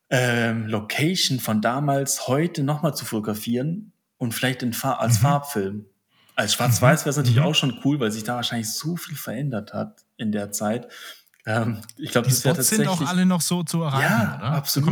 [0.09, 5.23] ähm, Location von damals heute nochmal zu fotografieren und vielleicht in Far als mhm.
[5.23, 5.85] Farbfilm.
[6.35, 7.45] Als Schwarz-Weiß wäre es natürlich mhm.
[7.45, 10.87] auch schon cool, weil sich da wahrscheinlich so viel verändert hat in der Zeit.
[11.47, 14.51] Ähm, ich glaube, die Spots sind auch alle noch so zu erreichen, ja, oder?
[14.51, 14.89] absolut.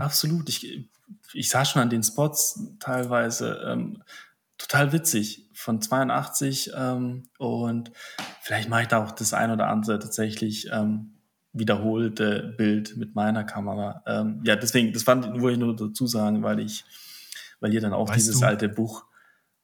[0.00, 0.48] Absolut.
[0.48, 0.88] Ich,
[1.34, 4.02] ich sah schon an den Spots teilweise ähm,
[4.56, 7.92] total witzig von 82 ähm, und
[8.40, 11.12] vielleicht mache ich da auch das ein oder andere tatsächlich ähm,
[11.52, 14.02] wiederholte Bild mit meiner Kamera.
[14.06, 16.86] Ähm, ja, deswegen, das fand, wollte ich nur dazu sagen, weil ich,
[17.60, 19.04] weil ihr dann auch weißt dieses du, alte Buch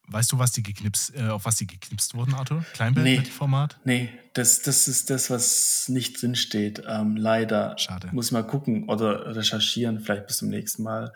[0.06, 2.64] Weißt du, was die geknipst, äh, auf was die geknipst wurden, Arthur?
[2.74, 3.80] Kleinbildformat?
[3.84, 6.82] Nee, nee das, das ist das, was nicht drinsteht.
[6.86, 7.78] Ähm, leider.
[7.78, 8.10] Schade.
[8.12, 11.12] Muss ich mal gucken oder recherchieren, vielleicht bis zum nächsten Mal.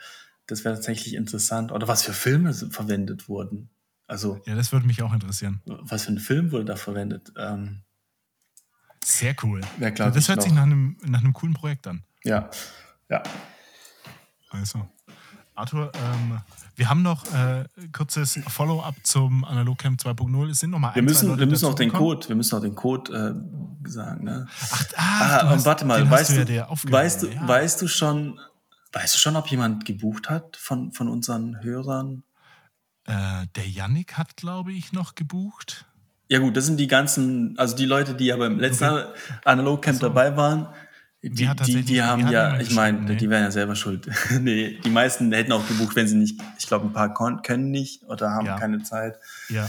[0.46, 1.72] Das wäre tatsächlich interessant.
[1.72, 3.68] Oder was für Filme verwendet wurden.
[4.06, 5.60] Also, ja, das würde mich auch interessieren.
[5.66, 7.32] Was für ein Film wurde da verwendet?
[7.36, 7.82] Ähm,
[9.04, 9.60] Sehr cool.
[9.78, 12.04] Ja, klar, das hört sich nach einem, nach einem coolen Projekt an.
[12.24, 12.48] Ja,
[13.10, 13.22] ja.
[14.48, 14.88] Also,
[15.58, 16.38] Arthur, ähm,
[16.76, 20.50] wir haben noch äh, kurzes Follow-up zum Analogcamp 2.0.
[20.50, 22.76] Es sind noch mal wir müssen, wir müssen auch den Code, wir müssen auch den
[22.76, 23.34] Code
[23.84, 24.24] äh, sagen.
[24.24, 24.46] Ne?
[24.70, 27.48] Ach, ah, ah hast, warte mal, weißt du, ja weißt, du, ja.
[27.48, 28.38] weißt du schon,
[28.92, 32.22] weißt du schon, ob jemand gebucht hat von, von unseren Hörern?
[33.04, 35.86] Äh, der Yannick hat, glaube ich, noch gebucht.
[36.28, 39.06] Ja gut, das sind die ganzen, also die Leute, die ja beim letzten okay.
[39.44, 40.06] Analogcamp so.
[40.06, 40.68] dabei waren,
[41.22, 43.16] die, die, die haben ja, ich meine, nee.
[43.16, 44.08] die wären ja selber schuld.
[44.40, 47.12] nee, die meisten hätten auch gebucht, wenn sie nicht, ich glaube, ein paar
[47.42, 48.58] können nicht oder haben ja.
[48.58, 49.18] keine Zeit.
[49.48, 49.68] Ja.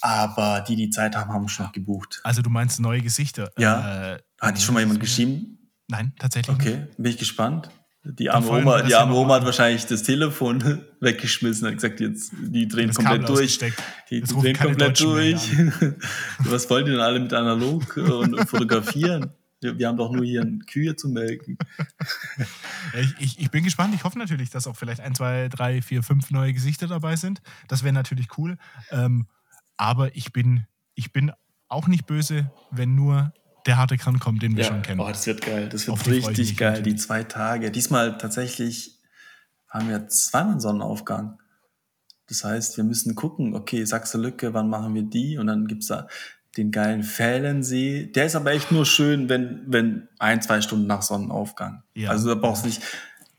[0.00, 2.20] Aber die, die Zeit haben, haben schon gebucht.
[2.22, 3.50] Also du meinst neue Gesichter?
[3.58, 4.14] Ja.
[4.14, 5.58] Äh, Hat schon mal jemand geschrieben?
[5.88, 6.76] Nein, tatsächlich okay.
[6.76, 6.96] nicht.
[6.96, 7.70] Bin ich gespannt.
[8.04, 12.68] Die arme Oma, die arme Oma hat wahrscheinlich das Telefon weggeschmissen und gesagt, jetzt, die
[12.68, 13.58] drehen komplett durch.
[13.58, 13.72] Die,
[14.08, 15.50] die drehen komplett durch.
[16.38, 19.32] Was wollen die denn alle mit analog und fotografieren?
[19.60, 21.58] Wir, wir, haben doch nur hier Kühe zu melken.
[22.94, 23.94] ich, ich, ich, bin gespannt.
[23.94, 27.40] Ich hoffe natürlich, dass auch vielleicht ein, zwei, drei, vier, fünf neue Gesichter dabei sind.
[27.66, 28.56] Das wäre natürlich cool.
[28.90, 29.26] Ähm,
[29.76, 31.32] aber ich bin, ich bin
[31.68, 33.32] auch nicht böse, wenn nur
[33.66, 34.70] der harte Kran kommt, den wir ja.
[34.70, 35.00] schon kennen.
[35.00, 35.68] Oh, das wird geil.
[35.68, 36.70] Das wird richtig geil.
[36.70, 36.94] Natürlich.
[36.94, 37.70] Die zwei Tage.
[37.70, 38.98] Diesmal tatsächlich
[39.68, 41.38] haben wir zweimal Sonnenaufgang.
[42.28, 45.38] Das heißt, wir müssen gucken, okay, Sachse Lücke, wann machen wir die?
[45.38, 46.08] Und dann gibt es da
[46.56, 48.06] den geilen Fählensee.
[48.06, 51.82] Der ist aber echt nur schön, wenn, wenn ein, zwei Stunden nach Sonnenaufgang.
[51.94, 52.10] Ja.
[52.10, 52.82] Also da brauchst du nicht,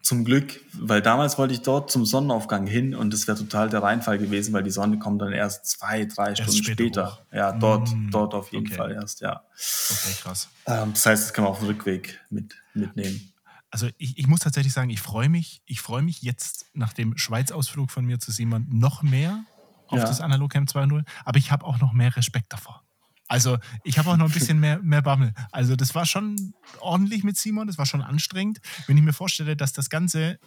[0.01, 3.83] zum Glück, weil damals wollte ich dort zum Sonnenaufgang hin und das wäre total der
[3.83, 7.19] Reinfall gewesen, weil die Sonne kommt dann erst zwei, drei erst Stunden später.
[7.21, 7.37] später.
[7.37, 8.75] Ja, dort, mm, dort auf jeden okay.
[8.75, 9.43] Fall erst, ja.
[9.53, 10.49] Okay, krass.
[10.65, 13.33] Ähm, das heißt, das kann man auf dem Rückweg mit, mitnehmen.
[13.69, 17.17] Also ich, ich muss tatsächlich sagen, ich freue mich, ich freue mich jetzt nach dem
[17.17, 19.43] Schweiz-Ausflug von mir zu Simon noch mehr
[19.87, 20.05] auf ja.
[20.05, 22.83] das Analog Camp 2.0, aber ich habe auch noch mehr Respekt davor.
[23.29, 25.33] Also ich habe auch noch ein bisschen mehr, mehr Bammel.
[25.51, 28.59] Also das war schon ordentlich mit Simon, das war schon anstrengend.
[28.87, 30.39] Wenn ich mir vorstelle, dass das Ganze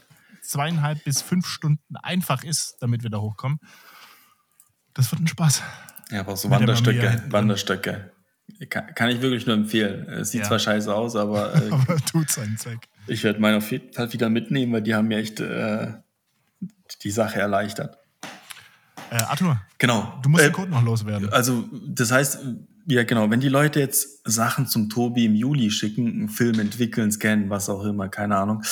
[0.42, 3.60] zweieinhalb bis fünf Stunden einfach ist, damit wir da hochkommen,
[4.94, 5.62] das wird ein Spaß.
[6.10, 8.12] Ja, aber so Wanderstöcke, Wanderstöcke.
[8.68, 10.08] Kann, kann, ich wirklich nur empfehlen.
[10.08, 10.48] Es sieht ja.
[10.48, 12.88] zwar scheiße aus, aber, äh, aber tut seinen Zweck.
[13.06, 15.92] Ich werde meine auf jeden Fall wieder mitnehmen, weil die haben mir echt äh,
[17.02, 17.98] die Sache erleichtert.
[19.10, 20.18] Äh, Arthur, genau.
[20.22, 21.32] du musst äh, den Code noch loswerden.
[21.32, 22.40] Also, das heißt,
[22.86, 23.30] ja, genau.
[23.30, 27.68] Wenn die Leute jetzt Sachen zum Tobi im Juli schicken, einen Film entwickeln, scannen, was
[27.68, 28.62] auch immer, keine Ahnung,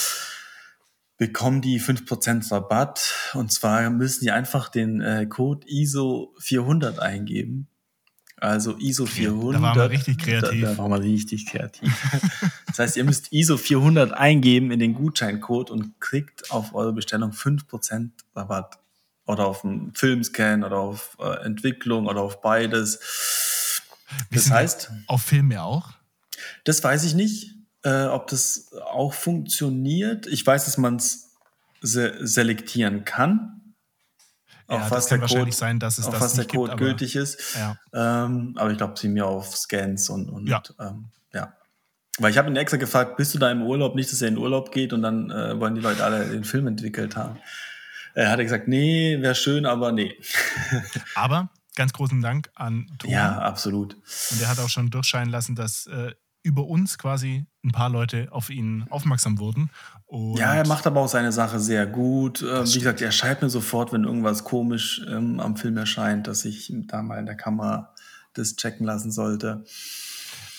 [1.17, 3.31] bekommen die 5% Rabatt.
[3.35, 7.69] Und zwar müssen die einfach den äh, Code ISO 400 eingeben.
[8.41, 9.61] Also ISO 400.
[9.61, 10.63] Da waren wir richtig kreativ.
[10.63, 11.93] Da, da waren wir richtig kreativ.
[12.67, 17.33] das heißt, ihr müsst ISO 400 eingeben in den Gutscheincode und kriegt auf eure Bestellung
[17.33, 18.79] 5% Rabatt.
[19.27, 22.99] Oder auf einen Filmscan oder auf äh, Entwicklung oder auf beides.
[24.31, 24.91] Das heißt.
[25.07, 25.91] Auf Film ja auch?
[26.65, 30.27] Das weiß ich nicht, äh, ob das auch funktioniert.
[30.27, 31.31] Ich weiß, dass man es
[31.81, 33.75] se selektieren kann.
[34.69, 37.57] Ja, auf was der Code, sein, dass es auf was der Code gibt, gültig ist.
[37.57, 37.77] Ja.
[37.93, 40.63] Ähm, aber ich glaube, sie mir auf Scans und, und ja.
[40.79, 41.55] Ähm, ja.
[42.19, 43.97] Weil ich habe ihn extra gefragt, bist du da im Urlaub?
[43.97, 46.69] Nicht, dass er in Urlaub geht und dann äh, wollen die Leute alle den Film
[46.69, 47.39] entwickelt haben.
[48.15, 50.17] Er hat gesagt, nee, wäre schön, aber nee.
[51.15, 51.51] aber
[51.81, 53.11] ganz großen Dank an Tom.
[53.11, 53.95] Ja, absolut.
[53.95, 56.13] Und er hat auch schon durchscheinen lassen, dass äh,
[56.43, 59.71] über uns quasi ein paar Leute auf ihn aufmerksam wurden.
[60.05, 62.43] Und ja, er macht aber auch seine Sache sehr gut.
[62.43, 66.45] Äh, wie gesagt, er schreibt mir sofort, wenn irgendwas komisch ähm, am Film erscheint, dass
[66.45, 67.95] ich da mal in der Kamera
[68.35, 69.65] das checken lassen sollte.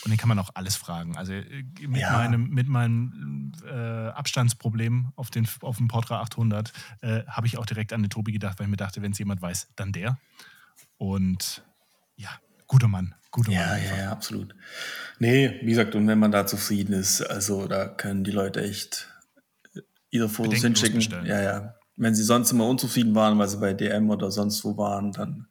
[0.03, 1.17] Und den kann man auch alles fragen.
[1.17, 2.13] Also äh, mit ja.
[2.13, 7.67] meinem, mit meinem äh, Abstandsproblem auf, den, auf dem Portra 800 äh, habe ich auch
[7.67, 10.17] direkt an den Tobi gedacht, weil ich mir dachte, wenn es jemand weiß, dann der.
[11.01, 11.63] Und
[12.15, 12.29] ja,
[12.67, 13.15] guter Mann.
[13.31, 14.53] Guter ja, Mann ja, ja, absolut.
[15.17, 19.07] Nee, wie gesagt, und wenn man da zufrieden ist, also da können die Leute echt
[20.11, 21.01] ihre Fotos hinschicken.
[21.25, 21.73] Ja, ja.
[21.95, 25.47] Wenn sie sonst immer unzufrieden waren, weil sie bei DM oder sonst wo waren, dann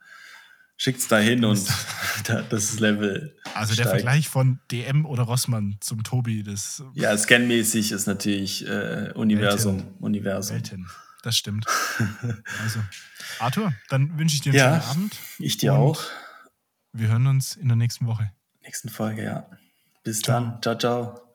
[0.76, 1.66] schickt es da hin und
[2.48, 3.36] das Level.
[3.52, 3.86] Also steigt.
[3.86, 6.84] der Vergleich von DM oder Rossmann zum Tobi, das.
[6.94, 9.78] Ja, scanmäßig ist natürlich äh, Universum.
[9.78, 9.94] Welten.
[9.98, 10.54] Universum.
[10.54, 10.86] Welten.
[11.22, 11.66] Das stimmt.
[12.62, 12.80] also,
[13.38, 15.16] Arthur, dann wünsche ich dir einen ja, schönen Abend.
[15.38, 16.02] Ich dir auch.
[16.92, 18.32] Wir hören uns in der nächsten Woche.
[18.62, 19.50] Nächsten Folge, ja.
[20.02, 20.40] Bis ciao.
[20.40, 20.62] dann.
[20.62, 21.29] Ciao, ciao.